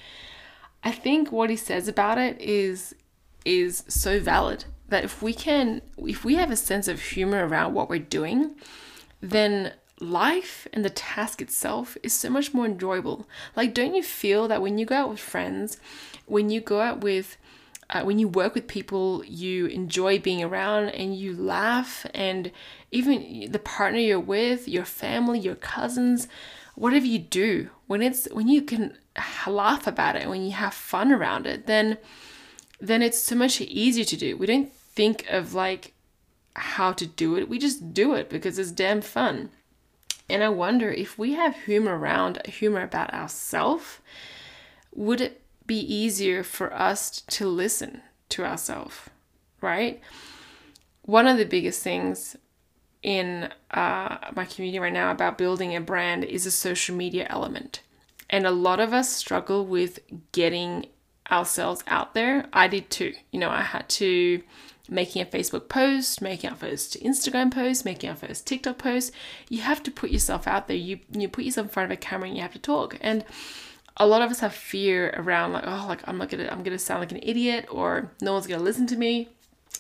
I 0.84 0.92
think 0.92 1.32
what 1.32 1.50
he 1.50 1.56
says 1.56 1.88
about 1.88 2.18
it 2.18 2.40
is 2.40 2.96
is 3.44 3.84
so 3.88 4.20
valid 4.20 4.66
that 4.90 5.04
if 5.04 5.22
we 5.22 5.34
can 5.34 5.82
if 5.98 6.24
we 6.24 6.36
have 6.36 6.52
a 6.52 6.56
sense 6.56 6.88
of 6.88 7.02
humor 7.02 7.48
around 7.48 7.74
what 7.74 7.90
we're 7.90 8.00
doing, 8.00 8.56
then 9.20 9.74
life 10.00 10.68
and 10.74 10.84
the 10.84 10.90
task 10.90 11.42
itself 11.42 11.98
is 12.04 12.14
so 12.14 12.30
much 12.30 12.54
more 12.54 12.66
enjoyable. 12.66 13.28
Like, 13.56 13.74
don't 13.74 13.94
you 13.94 14.04
feel 14.04 14.48
that 14.48 14.62
when 14.62 14.78
you 14.78 14.86
go 14.86 14.96
out 14.96 15.10
with 15.10 15.20
friends, 15.20 15.78
when 16.26 16.50
you 16.50 16.60
go 16.60 16.82
out 16.82 17.02
with 17.02 17.38
uh, 17.92 18.04
when 18.04 18.18
you 18.20 18.28
work 18.28 18.56
with 18.56 18.68
people 18.68 19.24
you 19.26 19.66
enjoy 19.66 20.18
being 20.18 20.42
around 20.44 20.90
and 20.90 21.16
you 21.16 21.36
laugh 21.36 22.06
and 22.14 22.52
even 22.90 23.52
the 23.52 23.60
partner 23.60 24.00
you're 24.00 24.20
with 24.20 24.68
your 24.68 24.86
family 24.86 25.38
your 25.38 25.56
cousins 25.56 26.28
whatever 26.76 27.06
you 27.06 27.20
do 27.20 27.70
when 27.88 28.02
it's 28.02 28.30
when 28.32 28.48
you 28.48 28.62
can 28.62 28.98
laugh 29.48 29.88
about 29.88 30.15
it 30.15 30.30
when 30.30 30.44
you 30.44 30.51
have 30.51 30.74
fun 30.74 31.12
around 31.12 31.46
it 31.46 31.68
then 31.68 31.98
then 32.80 33.01
it's 33.01 33.20
so 33.20 33.36
much 33.36 33.60
easier 33.62 34.06
to 34.06 34.18
do 34.18 34.38
we 34.38 34.46
don't 34.46 34.74
think 34.74 35.25
of 35.30 35.53
like 35.53 35.94
how 36.56 36.91
to 36.91 37.06
do 37.06 37.38
it 37.38 37.50
we 37.50 37.58
just 37.58 37.94
do 37.94 38.13
it 38.13 38.30
because 38.30 38.58
it's 38.58 38.72
damn 38.72 39.01
fun 39.01 39.50
and 40.30 40.44
i 40.44 40.50
wonder 40.50 40.89
if 40.89 41.18
we 41.18 41.34
have 41.34 41.56
humor 41.65 41.98
around 41.98 42.46
humor 42.46 42.82
about 42.82 43.13
ourselves 43.13 44.00
would 44.94 45.22
it 45.22 45.41
be 45.65 45.80
easier 45.80 46.44
for 46.44 46.74
us 46.74 47.22
to 47.22 47.48
listen 47.48 48.01
to 48.30 48.44
ourselves, 48.44 49.10
right? 49.62 50.01
One 51.03 51.27
of 51.27 51.38
the 51.38 51.46
biggest 51.46 51.82
things 51.82 52.36
in 53.01 53.50
uh, 53.72 54.18
my 54.36 54.46
community 54.46 54.80
right 54.80 54.94
now 54.94 55.12
about 55.12 55.38
building 55.38 55.75
a 55.75 55.82
brand 55.82 56.24
is 56.24 56.46
a 56.46 56.51
social 56.51 56.96
media 56.96 57.25
element. 57.30 57.82
And 58.32 58.48
a 58.48 58.52
lot 58.52 58.80
of 58.80 58.94
us 58.94 59.10
struggle 59.10 59.66
with 59.66 60.00
getting 60.32 60.88
ourselves 61.30 61.84
out 61.88 62.14
there. 62.14 62.48
I 62.54 62.68
did 62.68 62.90
too. 62.90 63.14
You 63.32 63.40
know, 63.40 63.50
I 63.50 63.62
had 63.62 63.88
to 63.90 64.42
making 64.90 65.22
a 65.22 65.26
Facebook 65.26 65.70
post, 65.70 66.22
making 66.22 66.50
our 66.50 66.56
first 66.56 67.02
Instagram 67.02 67.54
post, 67.54 67.86
making 67.86 68.10
our 68.10 68.16
first 68.16 68.48
TikTok 68.48 68.78
post. 68.78 69.14
You 69.50 69.62
have 69.62 69.84
to 69.84 69.92
put 69.92 70.12
yourself 70.12 70.48
out 70.48 70.68
there. 70.68 70.78
You 70.78 71.00
you 71.12 71.28
put 71.30 71.46
yourself 71.46 71.68
in 71.68 71.74
front 71.74 71.92
of 71.92 71.98
a 71.98 72.00
camera 72.00 72.28
and 72.28 72.36
you 72.36 72.42
have 72.42 72.54
to 72.54 72.60
talk. 72.60 72.98
And 73.02 73.24
a 73.98 74.08
lot 74.08 74.22
of 74.22 74.32
us 74.32 74.40
have 74.40 74.54
fear 74.54 75.14
around 75.18 75.54
like 75.54 75.64
oh 75.66 75.86
like 75.88 76.08
I'm 76.08 76.18
not 76.18 76.30
gonna 76.30 76.50
I'm 76.52 76.64
gonna 76.64 76.80
sound 76.80 77.02
like 77.02 77.12
an 77.12 77.20
idiot 77.22 77.68
or 77.70 78.12
no 78.22 78.34
one's 78.34 78.48
gonna 78.48 78.64
listen 78.64 78.88
to 78.88 78.98
me. 78.98 79.30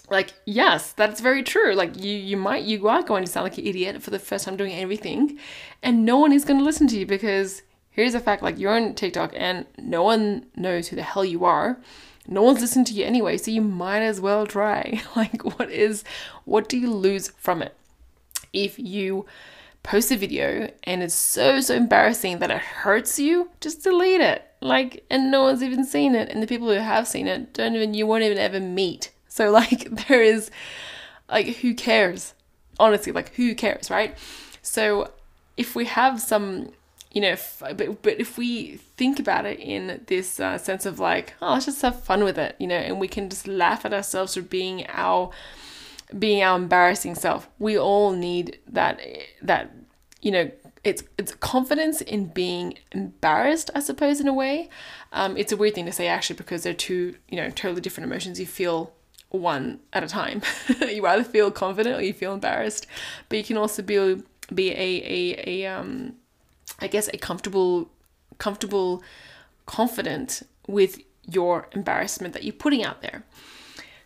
Like 0.09 0.33
yes, 0.45 0.93
that's 0.93 1.19
very 1.19 1.43
true. 1.43 1.73
Like 1.73 2.01
you 2.01 2.13
you 2.13 2.37
might 2.37 2.63
you 2.63 2.87
are 2.87 3.01
going 3.03 3.25
to 3.25 3.31
sound 3.31 3.45
like 3.45 3.57
an 3.57 3.65
idiot 3.65 4.01
for 4.01 4.09
the 4.09 4.19
first 4.19 4.45
time 4.45 4.57
doing 4.57 4.73
everything, 4.73 5.39
and 5.83 6.05
no 6.05 6.17
one 6.17 6.31
is 6.31 6.45
gonna 6.45 6.63
listen 6.63 6.87
to 6.87 6.97
you 6.97 7.05
because 7.05 7.61
here's 7.91 8.15
a 8.15 8.19
fact 8.19 8.41
like 8.41 8.57
you're 8.57 8.73
on 8.73 8.95
TikTok 8.95 9.33
and 9.35 9.65
no 9.77 10.03
one 10.03 10.45
knows 10.55 10.87
who 10.87 10.95
the 10.95 11.03
hell 11.03 11.23
you 11.23 11.45
are. 11.45 11.77
No 12.27 12.41
one's 12.41 12.61
listening 12.61 12.85
to 12.85 12.93
you 12.93 13.03
anyway, 13.03 13.37
so 13.37 13.51
you 13.51 13.61
might 13.61 14.01
as 14.01 14.21
well 14.21 14.47
try. 14.47 15.01
like 15.15 15.43
what 15.57 15.69
is 15.69 16.03
what 16.45 16.69
do 16.69 16.77
you 16.77 16.91
lose 16.91 17.29
from 17.37 17.61
it? 17.61 17.75
If 18.53 18.79
you 18.79 19.25
post 19.83 20.11
a 20.11 20.17
video 20.17 20.69
and 20.83 21.01
it's 21.01 21.15
so 21.15 21.59
so 21.61 21.75
embarrassing 21.75 22.39
that 22.39 22.51
it 22.51 22.61
hurts 22.61 23.19
you, 23.19 23.49
just 23.59 23.83
delete 23.83 24.21
it. 24.21 24.47
Like 24.61 25.03
and 25.09 25.31
no 25.31 25.43
one's 25.43 25.63
even 25.63 25.83
seen 25.83 26.15
it 26.15 26.29
and 26.29 26.41
the 26.41 26.47
people 26.47 26.67
who 26.67 26.79
have 26.79 27.07
seen 27.07 27.27
it 27.27 27.53
don't 27.53 27.75
even 27.75 27.93
you 27.93 28.07
won't 28.07 28.23
even 28.23 28.37
ever 28.37 28.59
meet. 28.59 29.11
So 29.27 29.51
like 29.51 30.07
there 30.07 30.21
is 30.21 30.49
like 31.29 31.47
who 31.57 31.73
cares? 31.73 32.33
Honestly, 32.79 33.11
like 33.11 33.33
who 33.35 33.53
cares, 33.53 33.89
right? 33.89 34.17
So 34.61 35.11
if 35.57 35.75
we 35.75 35.85
have 35.85 36.21
some 36.21 36.71
you 37.11 37.19
know, 37.21 37.35
but, 37.59 38.01
but 38.01 38.19
if 38.19 38.37
we 38.37 38.77
think 38.77 39.19
about 39.19 39.45
it 39.45 39.59
in 39.59 40.01
this 40.07 40.39
uh, 40.39 40.57
sense 40.57 40.85
of 40.85 40.99
like, 40.99 41.33
oh, 41.41 41.53
let's 41.53 41.65
just 41.65 41.81
have 41.81 42.01
fun 42.01 42.23
with 42.23 42.37
it, 42.37 42.55
you 42.57 42.67
know, 42.67 42.77
and 42.77 42.99
we 42.99 43.07
can 43.07 43.29
just 43.29 43.47
laugh 43.47 43.85
at 43.85 43.93
ourselves 43.93 44.35
for 44.35 44.41
being 44.41 44.85
our 44.87 45.29
being 46.17 46.43
our 46.43 46.57
embarrassing 46.57 47.15
self. 47.15 47.49
We 47.59 47.77
all 47.77 48.11
need 48.11 48.59
that 48.67 49.01
that 49.41 49.71
you 50.21 50.31
know 50.31 50.51
it's 50.83 51.03
it's 51.17 51.35
confidence 51.35 52.01
in 52.01 52.27
being 52.27 52.77
embarrassed, 52.91 53.69
I 53.75 53.81
suppose, 53.81 54.19
in 54.21 54.27
a 54.27 54.33
way. 54.33 54.69
Um, 55.11 55.35
it's 55.35 55.51
a 55.51 55.57
weird 55.57 55.75
thing 55.75 55.85
to 55.85 55.91
say 55.91 56.07
actually 56.07 56.37
because 56.37 56.63
they're 56.63 56.73
two 56.73 57.15
you 57.27 57.37
know 57.37 57.49
totally 57.49 57.81
different 57.81 58.09
emotions. 58.09 58.39
You 58.39 58.45
feel 58.45 58.93
one 59.29 59.79
at 59.91 60.03
a 60.03 60.07
time. 60.07 60.41
you 60.87 61.05
either 61.05 61.23
feel 61.25 61.51
confident 61.51 61.97
or 61.97 62.01
you 62.01 62.13
feel 62.13 62.33
embarrassed, 62.33 62.87
but 63.27 63.37
you 63.37 63.43
can 63.43 63.57
also 63.57 63.81
be 63.81 64.21
be 64.53 64.71
a 64.71 64.75
a, 64.75 65.63
a 65.63 65.65
um 65.67 66.15
I 66.81 66.87
guess 66.87 67.07
a 67.13 67.17
comfortable 67.17 67.89
comfortable 68.37 69.03
confident 69.65 70.41
with 70.67 70.99
your 71.23 71.67
embarrassment 71.73 72.33
that 72.33 72.43
you're 72.43 72.53
putting 72.53 72.83
out 72.83 73.01
there. 73.01 73.23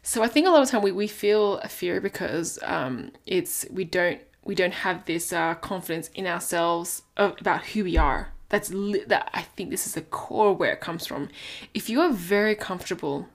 So 0.04 0.22
I 0.22 0.28
think 0.28 0.46
a 0.46 0.52
lot 0.52 0.62
of 0.62 0.70
time 0.70 0.84
we, 0.84 0.92
we 0.92 1.08
feel 1.08 1.58
a 1.60 1.68
fear 1.68 2.00
because 2.00 2.60
um, 2.62 3.12
it's 3.26 3.66
we 3.72 3.86
don't 3.86 4.20
we 4.44 4.54
don't 4.54 4.74
have 4.74 5.06
this 5.06 5.34
uh, 5.34 5.56
confidence 5.56 6.10
in 6.14 6.28
ourselves 6.28 7.02
of, 7.18 7.36
about 7.40 7.66
who 7.68 7.84
we 7.84 7.98
are. 7.98 8.32
That's 8.50 8.72
li- 8.72 9.04
that 9.08 9.30
I 9.34 9.42
think 9.42 9.72
this 9.72 9.88
is 9.88 9.94
the 9.94 10.02
core 10.02 10.54
where 10.54 10.74
it 10.74 10.82
comes 10.82 11.08
from. 11.08 11.30
If 11.74 11.90
you 11.90 12.02
are 12.02 12.12
very 12.12 12.54
comfortable 12.54 13.28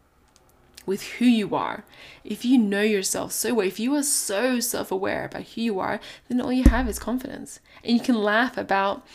with 0.91 1.03
who 1.03 1.25
you 1.25 1.55
are, 1.55 1.85
if 2.25 2.45
you 2.45 2.59
know 2.59 2.83
yourself 2.83 3.31
so 3.31 3.55
well, 3.55 3.67
if 3.67 3.79
you 3.79 3.95
are 3.95 4.03
so 4.03 4.59
self-aware 4.59 5.27
about 5.27 5.45
who 5.45 5.61
you 5.61 5.79
are, 5.79 6.01
then 6.29 6.41
all 6.41 6.53
you 6.53 6.65
have 6.65 6.89
is 6.89 6.99
confidence, 6.99 7.61
and 7.85 7.97
you 7.97 8.01
can 8.01 8.17
laugh 8.17 8.59
about. 8.59 9.07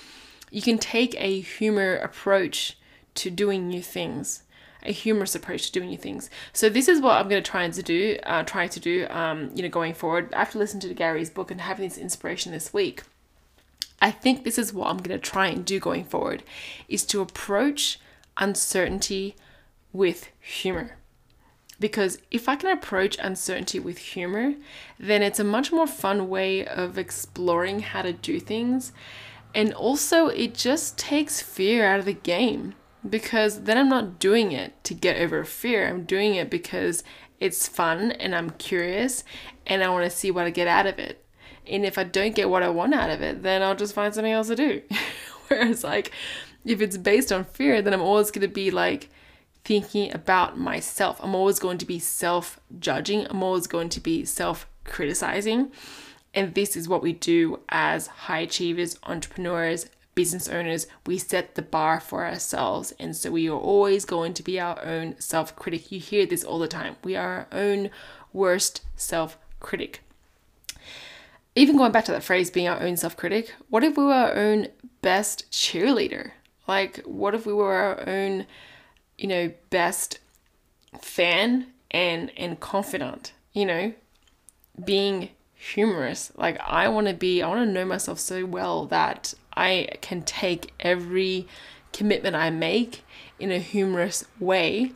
You 0.51 0.62
can 0.62 0.77
take 0.77 1.13
a 1.17 1.41
humor 1.41 1.98
approach 1.98 2.77
to 3.15 3.29
doing 3.29 3.67
new 3.67 3.82
things 3.82 4.44
a 4.84 4.91
humorous 4.91 5.34
approach 5.34 5.65
to 5.65 5.72
doing 5.72 5.89
new 5.89 5.98
things. 5.98 6.29
So 6.53 6.70
this 6.70 6.88
is 6.88 7.01
what 7.01 7.15
I'm 7.15 7.27
going 7.27 7.41
to 7.41 7.51
try 7.51 7.63
and 7.63 7.74
to 7.74 7.82
do, 7.82 8.20
uh, 8.24 8.44
try 8.44 8.67
to 8.67 8.79
do, 8.79 9.08
um, 9.10 9.50
you 9.55 9.63
know, 9.63 9.70
going 9.70 9.96
forward. 9.96 10.32
After 10.32 10.60
listening 10.60 10.82
to 10.82 10.94
Gary's 10.94 11.32
book 11.32 11.50
and 11.50 11.60
having 11.60 11.88
this 11.88 11.98
inspiration 11.98 12.51
this 12.51 12.72
week, 12.72 13.01
I 14.00 14.12
think 14.12 14.44
this 14.44 14.60
is 14.60 14.72
what 14.74 14.89
I'm 14.89 14.98
going 14.98 15.20
to 15.20 15.29
try 15.29 15.48
and 15.48 15.65
do 15.65 15.79
going 15.79 16.05
forward, 16.05 16.44
is 16.88 17.03
to 17.05 17.22
approach 17.22 18.00
uncertainty 18.38 19.36
with 19.91 20.29
humor. 20.39 20.98
Because 21.79 22.20
if 22.32 22.48
I 22.48 22.55
can 22.55 22.72
approach 22.72 23.17
uncertainty 23.20 23.79
with 23.79 23.98
humor, 23.98 24.55
then 25.00 25.22
it's 25.22 25.39
a 25.39 25.44
much 25.44 25.72
more 25.72 25.88
fun 25.88 26.29
way 26.29 26.65
of 26.65 26.98
exploring 26.98 27.82
how 27.82 28.01
to 28.01 28.13
do 28.13 28.39
things. 28.39 28.94
And 29.53 29.74
also, 29.74 30.27
it 30.27 30.53
just 30.53 30.98
takes 30.98 31.41
fear 31.41 31.86
out 31.86 32.00
of 32.00 32.05
the 32.05 32.13
game 32.13 32.75
because 33.08 33.63
then 33.63 33.77
I'm 33.77 33.89
not 33.89 34.20
doing 34.20 34.51
it 34.51 34.84
to 34.86 34.94
get 34.94 35.17
over 35.17 35.44
fear. 35.44 35.88
I'm 35.88 36.03
doing 36.03 36.36
it 36.36 36.50
because 36.50 37.03
it's 37.39 37.67
fun 37.67 38.12
and 38.12 38.36
I'm 38.36 38.51
curious 38.51 39.24
and 39.67 39.84
I 39.84 39.89
want 39.89 40.10
to 40.10 40.15
see 40.15 40.32
what 40.32 40.46
I 40.46 40.50
get 40.50 40.67
out 40.67 40.88
of 40.88 41.00
it. 41.00 41.24
And 41.67 41.86
if 41.86 41.98
I 41.98 42.03
don't 42.03 42.36
get 42.36 42.50
what 42.50 42.63
I 42.63 42.70
want 42.70 42.94
out 42.94 43.10
of 43.10 43.22
it, 43.22 43.44
then 43.44 43.62
I'll 43.62 43.75
just 43.75 43.96
find 43.96 44.13
something 44.13 44.32
else 44.32 44.48
to 44.48 44.55
do. 44.55 44.82
Whereas, 45.48 45.84
like, 45.84 46.12
if 46.63 46.82
it's 46.82 46.98
based 46.98 47.32
on 47.32 47.46
fear, 47.46 47.82
then 47.82 47.94
I'm 47.94 48.01
always 48.01 48.32
going 48.32 48.48
to 48.48 48.53
be 48.53 48.72
like 48.72 49.10
thinking 49.65 50.13
about 50.13 50.57
myself. 50.57 51.19
I'm 51.22 51.36
always 51.36 51.60
going 51.60 51.77
to 51.79 51.86
be 51.86 52.00
self 52.00 52.60
judging. 52.79 53.27
I'm 53.29 53.43
always 53.43 53.67
going 53.67 53.89
to 53.89 54.00
be 54.00 54.24
self 54.24 54.67
criticizing. 54.86 55.72
And 56.34 56.53
this 56.53 56.75
is 56.75 56.88
what 56.88 57.01
we 57.01 57.13
do 57.13 57.60
as 57.69 58.07
high 58.07 58.39
achievers, 58.39 58.98
entrepreneurs, 59.03 59.88
business 60.15 60.48
owners. 60.48 60.88
We 61.05 61.17
set 61.17 61.55
the 61.55 61.62
bar 61.62 62.00
for 62.00 62.25
ourselves. 62.25 62.93
And 63.00 63.15
so 63.15 63.31
we 63.31 63.50
are 63.50 63.57
always 63.57 64.05
going 64.05 64.34
to 64.36 64.43
be 64.43 64.60
our 64.60 64.84
own 64.86 65.19
self 65.19 65.55
critic. 65.55 65.91
You 65.91 66.00
hear 66.00 66.25
this 66.25 66.43
all 66.43 66.60
the 66.60 66.67
time. 66.67 66.95
We 67.03 67.15
are 67.15 67.48
our 67.51 67.60
own 67.60 67.89
worst 68.34 68.81
self 68.95 69.38
critic. 69.60 70.01
Even 71.55 71.77
going 71.77 71.93
back 71.93 72.05
to 72.05 72.12
that 72.12 72.24
phrase, 72.24 72.50
being 72.50 72.67
our 72.67 72.81
own 72.81 72.98
self 72.98 73.15
critic, 73.15 73.53
what 73.69 73.84
if 73.84 73.98
we 73.98 74.05
were 74.05 74.13
our 74.13 74.36
own 74.36 74.67
best 75.01 75.50
cheerleader? 75.51 76.31
Like, 76.67 77.01
what 77.05 77.36
if 77.36 77.45
we 77.45 77.53
were 77.53 77.74
our 77.74 78.10
own, 78.10 78.48
you 79.17 79.27
know, 79.27 79.51
best 79.69 80.19
fan 81.01 81.67
and 81.91 82.31
and 82.38 82.60
confidant? 82.60 83.34
You 83.53 83.65
know, 83.65 83.93
being 84.84 85.29
humorous. 85.53 86.31
Like, 86.36 86.60
I 86.60 86.88
want 86.88 87.07
to 87.07 87.13
be, 87.13 87.41
I 87.41 87.48
want 87.48 87.67
to 87.67 87.74
know 87.74 87.86
myself 87.86 88.19
so 88.19 88.45
well 88.45 88.86
that 88.88 89.34
I 89.55 89.89
can 90.01 90.22
take 90.22 90.74
every 90.79 91.48
commitment 91.93 92.36
I 92.36 92.50
make 92.50 93.03
in 93.39 93.51
a 93.51 93.60
humorous 93.60 94.25
way. 94.39 94.91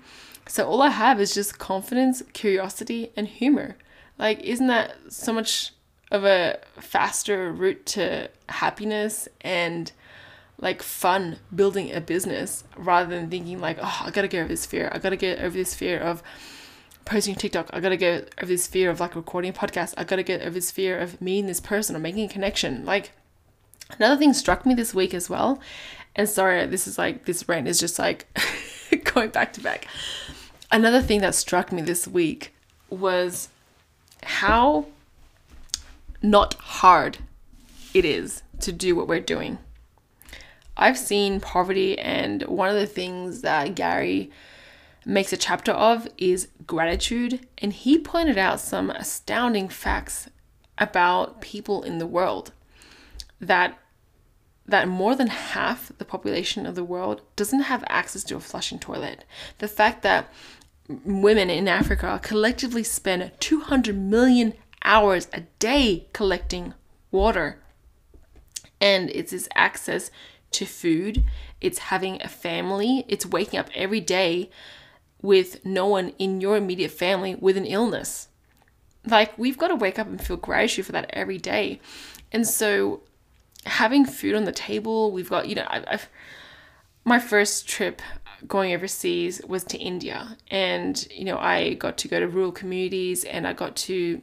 So 0.48 0.68
all 0.68 0.82
I 0.82 0.90
have 0.90 1.20
is 1.20 1.34
just 1.34 1.60
confidence, 1.60 2.22
curiosity, 2.34 3.12
and 3.16 3.28
humor. 3.28 3.78
Like, 4.18 4.42
isn't 4.42 4.68
that 4.68 4.96
so 5.10 5.32
much 5.32 5.74
of 6.12 6.26
a 6.26 6.60
faster 6.80 7.52
route 7.52 7.86
to 7.86 8.30
happiness 8.50 9.28
and 9.42 9.92
like 10.62 10.84
fun 10.84 11.38
building 11.56 11.94
a 11.94 12.02
business 12.02 12.64
rather 12.76 13.16
than 13.16 13.30
thinking 13.30 13.60
like, 13.60 13.78
oh, 13.82 14.02
I 14.06 14.12
gotta 14.12 14.28
get 14.28 14.40
over 14.40 14.50
this 14.50 14.66
fear. 14.66 14.90
I 14.94 15.00
gotta 15.00 15.16
get 15.16 15.40
over 15.40 15.56
this 15.56 15.74
fear 15.74 16.00
of 16.00 16.22
posting 17.06 17.36
TikTok. 17.36 17.70
I 17.72 17.80
gotta 17.80 17.98
get 17.98 18.34
over 18.38 18.48
this 18.48 18.68
fear 18.68 18.90
of 18.90 19.00
like 19.00 19.16
recording 19.16 19.52
a 19.52 19.54
podcast. 19.54 19.94
I 19.98 20.04
gotta 20.04 20.24
get 20.24 20.42
over 20.42 20.52
this 20.52 20.72
fear 20.72 21.00
of 21.00 21.22
meeting 21.22 21.48
this 21.48 21.62
person 21.62 21.96
or 21.96 22.00
making 22.00 22.26
a 22.30 22.34
connection. 22.34 22.86
Like 22.86 23.12
another 23.98 24.18
thing 24.18 24.34
struck 24.34 24.66
me 24.66 24.74
this 24.74 24.94
week 24.94 25.14
as 25.14 25.30
well. 25.30 25.60
And 26.16 26.28
sorry, 26.28 26.66
this 26.66 26.88
is 26.88 26.98
like 26.98 27.26
this 27.26 27.48
rant 27.48 27.68
is 27.68 27.80
just 27.80 27.98
like 27.98 28.28
going 29.14 29.30
back 29.30 29.54
to 29.54 29.62
back. 29.62 29.88
Another 30.72 31.02
thing 31.02 31.22
that 31.22 31.36
struck 31.36 31.72
me 31.72 31.82
this 31.82 32.08
week 32.08 32.54
was 32.90 33.50
how 34.24 34.88
not 36.22 36.56
hard 36.56 37.20
it 37.94 38.04
is 38.04 38.44
to 38.60 38.72
do 38.74 38.96
what 38.96 39.08
we're 39.08 39.22
doing. 39.22 39.58
I've 40.80 40.98
seen 40.98 41.40
poverty, 41.42 42.00
and 42.00 42.42
one 42.44 42.70
of 42.70 42.76
the 42.76 42.88
things 42.88 43.42
that 43.42 43.76
Gary 43.76 44.32
makes 45.06 45.34
a 45.34 45.38
chapter 45.38 45.74
of 45.74 46.08
is 46.18 46.48
gratitude, 46.66 47.46
and 47.58 47.74
he 47.74 48.00
pointed 48.00 48.38
out 48.38 48.60
some 48.60 48.90
astounding 48.90 49.68
facts 49.68 50.30
about 50.78 51.42
people 51.42 51.84
in 51.84 51.98
the 51.98 52.08
world 52.08 52.54
that 53.40 53.78
that 54.66 54.88
more 54.88 55.16
than 55.16 55.28
half 55.28 55.92
the 55.98 56.06
population 56.06 56.66
of 56.66 56.76
the 56.76 56.84
world 56.84 57.22
doesn't 57.36 57.62
have 57.62 57.84
access 57.88 58.24
to 58.24 58.36
a 58.36 58.40
flushing 58.40 58.78
toilet. 58.78 59.26
The 59.58 59.68
fact 59.68 60.04
that 60.04 60.32
women 61.04 61.50
in 61.50 61.68
Africa 61.68 62.20
collectively 62.22 62.84
spend 62.84 63.32
200 63.40 63.98
million 63.98 64.54
hours 64.84 65.28
a 65.34 65.42
day 65.58 66.08
collecting 66.14 66.76
water. 67.12 67.60
And 68.80 69.10
it's 69.10 69.32
this 69.32 69.50
access 69.56 70.12
to 70.52 70.66
food, 70.66 71.24
it's 71.62 71.80
having 71.80 72.22
a 72.22 72.28
family, 72.28 73.06
it's 73.08 73.26
waking 73.26 73.60
up 73.60 73.70
every 73.74 74.00
day 74.00 74.50
with 75.22 75.66
no 75.66 75.86
one 75.86 76.10
in 76.18 76.42
your 76.42 76.58
immediate 76.58 76.92
family 76.92 77.36
with 77.36 77.58
an 77.58 77.66
illness. 77.66 78.30
Like, 79.06 79.38
we've 79.38 79.58
got 79.58 79.70
to 79.70 79.76
wake 79.76 80.00
up 80.00 80.08
and 80.08 80.22
feel 80.22 80.38
gratitude 80.38 80.86
for 80.86 80.92
that 80.94 81.10
every 81.12 81.38
day. 81.38 81.80
And 82.32 82.48
so, 82.48 83.02
having 83.66 84.06
food 84.06 84.36
on 84.36 84.46
the 84.46 84.52
table, 84.52 85.12
we've 85.12 85.30
got, 85.30 85.48
you 85.48 85.56
know, 85.56 85.68
I've, 85.70 85.86
I've 85.88 86.10
my 87.06 87.20
first 87.20 87.68
trip 87.68 88.02
going 88.48 88.74
overseas 88.74 89.42
was 89.48 89.64
to 89.66 89.78
India. 89.78 90.38
And, 90.50 91.08
you 91.12 91.26
know, 91.26 91.38
I 91.38 91.74
got 91.74 91.98
to 92.00 92.08
go 92.08 92.20
to 92.20 92.28
rural 92.28 92.52
communities 92.52 93.24
and 93.24 93.48
I 93.48 93.54
got 93.54 93.76
to 93.78 94.22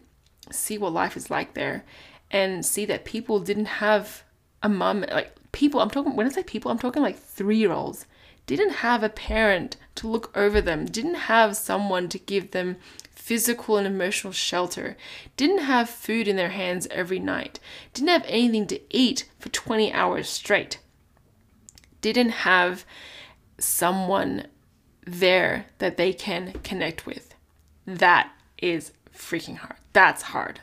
see 0.51 0.79
what 0.79 0.93
life 0.93 1.17
is 1.17 1.31
like 1.31 1.55
there 1.55 1.85
and 2.31 2.65
see 2.65 2.85
that 2.87 3.05
people 3.05 3.41
didn't 3.41 3.67
have 3.67 4.23
a 4.63 4.69
mom 4.69 5.05
like 5.13 5.35
people 5.57 5.81
i'm 5.81 5.89
talking 5.89 6.15
when 6.15 6.27
i 6.27 6.31
say 6.31 6.43
people 6.43 6.71
i'm 6.71 6.79
talking 6.79 7.03
like 7.03 7.19
three 7.19 7.57
year 7.57 7.73
olds 7.73 8.05
didn't 8.45 8.75
have 8.75 9.03
a 9.03 9.09
parent 9.09 9.79
to 9.95 10.07
look 10.07 10.31
over 10.37 10.61
them 10.61 10.85
didn't 10.85 11.15
have 11.15 11.57
someone 11.57 12.11
to 12.11 12.19
give 12.19 12.51
them 12.51 12.77
physical 13.11 13.79
and 13.79 13.87
emotional 13.87 14.35
shelter 14.35 14.99
didn't 15.35 15.61
have 15.61 15.89
food 15.89 16.29
in 16.29 16.37
their 16.37 16.51
hands 16.51 16.87
every 16.91 17.19
night 17.19 17.59
didn't 17.95 18.11
have 18.11 18.25
anything 18.27 18.67
to 18.67 18.79
eat 18.95 19.27
for 19.39 19.49
20 19.49 19.91
hours 19.95 20.29
straight 20.29 20.79
didn't 22.03 22.29
have 22.29 22.85
someone 23.59 24.47
there 25.07 25.65
that 25.79 25.97
they 25.97 26.13
can 26.13 26.53
connect 26.63 27.07
with 27.07 27.35
that 27.87 28.31
is 28.59 28.93
freaking 29.11 29.57
hard 29.57 29.77
that's 29.97 30.21
hard. 30.21 30.61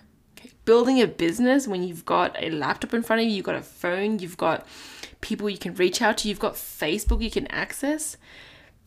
Building 0.66 1.02
a 1.02 1.08
business 1.08 1.68
when 1.68 1.84
you've 1.84 2.06
got 2.06 2.36
a 2.42 2.50
laptop 2.50 2.94
in 2.94 3.04
front 3.04 3.22
of 3.22 3.28
you, 3.28 3.34
you've 3.34 3.46
got 3.46 3.56
a 3.56 3.62
phone, 3.62 4.20
you've 4.20 4.38
got 4.38 4.66
people 5.22 5.50
you 5.50 5.58
can 5.58 5.76
reach 5.76 6.02
out 6.02 6.20
to, 6.20 6.30
you've 6.30 6.40
got 6.40 6.54
Facebook 6.54 7.22
you 7.22 7.32
can 7.32 7.48
access. 7.48 8.18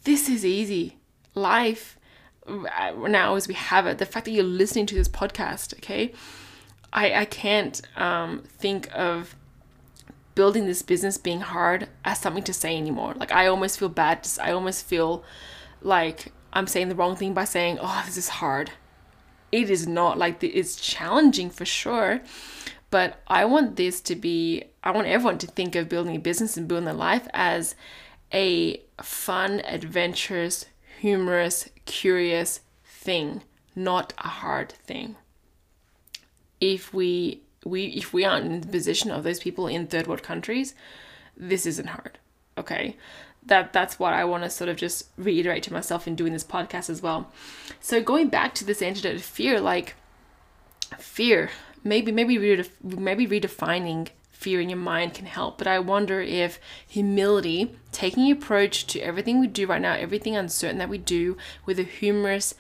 This 0.05 0.29
is 0.29 0.45
easy. 0.45 0.97
Life 1.35 1.99
now 2.49 3.35
as 3.35 3.49
we 3.49 3.55
have 3.55 3.87
it, 3.87 3.99
the 3.99 4.07
fact 4.07 4.25
that 4.27 4.31
you're 4.31 4.45
listening 4.45 4.87
to 4.87 4.95
this 4.95 5.09
podcast, 5.09 5.75
okay? 5.75 6.13
I, 6.93 7.13
I 7.15 7.25
can't 7.25 7.81
um, 7.97 8.45
think 8.59 8.89
of 8.95 9.37
building 10.35 10.67
this 10.67 10.83
business 10.83 11.19
being 11.19 11.41
hard 11.41 11.89
as 12.05 12.21
something 12.21 12.45
to 12.45 12.53
say 12.53 12.77
anymore. 12.77 13.15
Like 13.15 13.33
I 13.33 13.47
almost 13.47 13.79
feel 13.79 13.89
bad. 13.89 14.27
I 14.41 14.53
almost 14.53 14.85
feel 14.85 15.25
like 15.83 16.33
I'm 16.53 16.67
saying 16.67 16.89
the 16.89 16.95
wrong 16.95 17.17
thing 17.17 17.35
by 17.35 17.45
saying, 17.45 17.79
"Oh, 17.81 18.03
this 18.07 18.17
is 18.17 18.29
hard." 18.29 18.71
It 19.53 19.71
is 19.71 19.87
not 19.87 20.19
like 20.19 20.43
it's 20.43 20.77
challenging 20.77 21.51
for 21.51 21.65
sure 21.65 22.21
but 22.91 23.21
i 23.27 23.45
want 23.45 23.77
this 23.77 24.01
to 24.01 24.15
be 24.15 24.65
i 24.85 24.91
want 24.91 25.07
everyone 25.07 25.39
to 25.39 25.47
think 25.47 25.75
of 25.75 25.89
building 25.89 26.17
a 26.17 26.21
business 26.21 26.57
and 26.57 26.69
building 26.69 26.89
a 26.89 26.95
life 26.95 27.29
as 27.33 27.75
a 28.33 28.81
fun 29.03 29.61
adventurous 29.65 30.67
humorous 31.01 31.69
curious 31.85 32.61
thing 32.85 33.43
not 33.77 34.15
a 34.19 34.29
hard 34.29 34.73
thing. 34.73 35.17
If 36.61 36.95
we 36.95 37.43
we 37.65 37.87
if 37.89 38.13
we 38.15 38.25
aren't 38.25 38.47
in 38.47 38.61
the 38.63 38.67
position 38.69 39.11
of 39.11 39.23
those 39.23 39.39
people 39.39 39.67
in 39.67 39.87
third 39.87 40.07
world 40.07 40.23
countries 40.23 40.75
this 41.37 41.67
isn't 41.67 41.89
hard 41.89 42.19
okay 42.57 42.97
that 43.47 43.73
that's 43.73 43.99
what 43.99 44.13
I 44.13 44.25
want 44.25 44.45
to 44.45 44.51
sort 44.51 44.69
of 44.69 44.77
just 44.77 45.07
reiterate 45.17 45.63
to 45.65 45.73
myself 45.73 46.07
in 46.07 46.15
doing 46.15 46.33
this 46.33 46.45
podcast 46.45 46.91
as 46.91 47.03
well. 47.03 47.31
So 47.81 48.03
going 48.03 48.29
back 48.29 48.55
to 48.57 48.65
this 48.65 48.83
antidote 48.83 49.17
of 49.17 49.23
fear, 49.23 49.61
like 49.61 49.95
fear, 50.99 51.51
maybe 51.85 52.13
maybe 52.13 52.37
redef- 52.37 52.83
maybe 52.83 53.27
redefining 53.27 54.09
fear 54.31 54.61
in 54.61 54.69
your 54.69 54.79
mind 54.79 55.15
can 55.15 55.27
help. 55.27 55.59
But 55.59 55.67
I 55.67 55.79
wonder 55.79 56.21
if 56.21 56.61
humility, 56.87 57.75
taking 57.93 58.31
approach 58.31 58.87
to 58.89 59.01
everything 59.01 59.41
we 59.41 59.47
do 59.47 59.67
right 59.67 59.81
now, 59.81 59.95
everything 59.95 60.37
uncertain 60.37 60.79
that 60.79 60.89
we 60.89 60.99
do, 60.99 61.37
with 61.65 61.79
a 61.79 61.85
humorous 61.85 62.55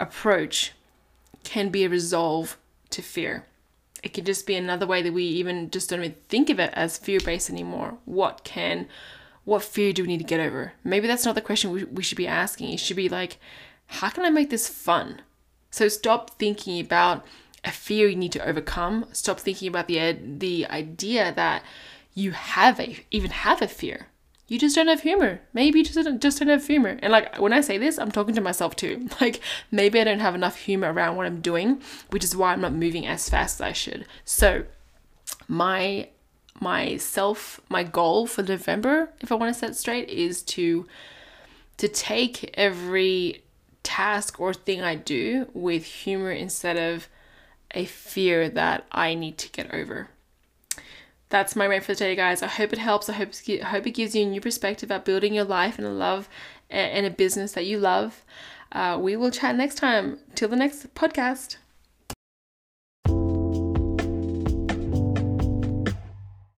approach, 0.00 0.72
can 1.44 1.68
be 1.68 1.84
a 1.84 1.88
resolve 1.88 2.56
to 2.90 3.02
fear. 3.02 3.46
It 4.02 4.12
can 4.12 4.24
just 4.24 4.46
be 4.46 4.56
another 4.56 4.86
way 4.86 5.00
that 5.02 5.12
we 5.12 5.24
even 5.24 5.70
just 5.70 5.90
don't 5.90 6.00
even 6.00 6.16
think 6.28 6.50
of 6.50 6.58
it 6.58 6.72
as 6.74 6.98
fear 6.98 7.20
based 7.20 7.50
anymore. 7.50 7.98
What 8.04 8.42
can 8.42 8.88
what 9.44 9.62
fear 9.62 9.92
do 9.92 10.02
we 10.02 10.08
need 10.08 10.18
to 10.18 10.24
get 10.24 10.40
over? 10.40 10.74
Maybe 10.84 11.06
that's 11.06 11.24
not 11.24 11.34
the 11.34 11.40
question 11.40 11.70
we, 11.70 11.84
we 11.84 12.02
should 12.02 12.18
be 12.18 12.28
asking. 12.28 12.70
It 12.70 12.80
should 12.80 12.96
be 12.96 13.08
like, 13.08 13.38
how 13.86 14.08
can 14.10 14.24
I 14.24 14.30
make 14.30 14.50
this 14.50 14.68
fun? 14.68 15.22
So 15.70 15.88
stop 15.88 16.38
thinking 16.38 16.80
about 16.80 17.24
a 17.64 17.70
fear 17.70 18.08
you 18.08 18.16
need 18.16 18.32
to 18.32 18.46
overcome. 18.46 19.06
Stop 19.12 19.40
thinking 19.40 19.68
about 19.68 19.88
the 19.88 20.18
the 20.22 20.66
idea 20.66 21.32
that 21.34 21.62
you 22.14 22.32
have 22.32 22.78
a 22.80 23.04
even 23.10 23.30
have 23.30 23.62
a 23.62 23.68
fear. 23.68 24.08
You 24.48 24.58
just 24.58 24.76
don't 24.76 24.88
have 24.88 25.00
humor. 25.00 25.40
Maybe 25.54 25.78
you 25.78 25.84
just 25.84 26.08
just 26.18 26.38
don't 26.38 26.48
have 26.48 26.66
humor. 26.66 26.98
And 27.00 27.12
like 27.12 27.40
when 27.40 27.52
I 27.52 27.62
say 27.62 27.78
this, 27.78 27.98
I'm 27.98 28.12
talking 28.12 28.34
to 28.34 28.40
myself 28.40 28.76
too. 28.76 29.08
Like 29.20 29.40
maybe 29.70 30.00
I 30.00 30.04
don't 30.04 30.20
have 30.20 30.34
enough 30.34 30.56
humor 30.56 30.92
around 30.92 31.16
what 31.16 31.26
I'm 31.26 31.40
doing, 31.40 31.80
which 32.10 32.24
is 32.24 32.36
why 32.36 32.52
I'm 32.52 32.60
not 32.60 32.74
moving 32.74 33.06
as 33.06 33.28
fast 33.28 33.56
as 33.56 33.60
I 33.62 33.72
should. 33.72 34.06
So 34.24 34.64
my 35.48 36.08
myself 36.62 37.60
my 37.68 37.82
goal 37.82 38.26
for 38.26 38.42
November, 38.42 39.10
if 39.20 39.30
I 39.30 39.34
want 39.34 39.52
to 39.52 39.58
set 39.58 39.76
straight, 39.76 40.08
is 40.08 40.42
to 40.42 40.86
to 41.78 41.88
take 41.88 42.54
every 42.54 43.42
task 43.82 44.40
or 44.40 44.54
thing 44.54 44.80
I 44.80 44.94
do 44.94 45.48
with 45.52 45.84
humor 45.84 46.30
instead 46.30 46.76
of 46.76 47.08
a 47.72 47.84
fear 47.84 48.48
that 48.48 48.86
I 48.92 49.14
need 49.14 49.38
to 49.38 49.50
get 49.50 49.74
over. 49.74 50.08
That's 51.30 51.56
my 51.56 51.66
rant 51.66 51.84
for 51.84 51.94
today, 51.94 52.14
guys. 52.14 52.42
I 52.42 52.46
hope 52.46 52.72
it 52.72 52.78
helps. 52.78 53.08
I 53.08 53.14
hope 53.14 53.30
I 53.48 53.64
hope 53.64 53.86
it 53.86 53.92
gives 53.92 54.14
you 54.14 54.22
a 54.22 54.28
new 54.28 54.40
perspective 54.40 54.88
about 54.88 55.06
building 55.06 55.34
your 55.34 55.44
life 55.44 55.78
and 55.78 55.86
a 55.86 55.90
love 55.90 56.28
and 56.68 57.06
a 57.06 57.10
business 57.10 57.52
that 57.52 57.66
you 57.66 57.78
love. 57.78 58.22
Uh, 58.70 58.98
we 59.00 59.16
will 59.16 59.30
chat 59.30 59.56
next 59.56 59.76
time. 59.76 60.18
Till 60.34 60.48
the 60.48 60.56
next 60.56 60.94
podcast. 60.94 61.56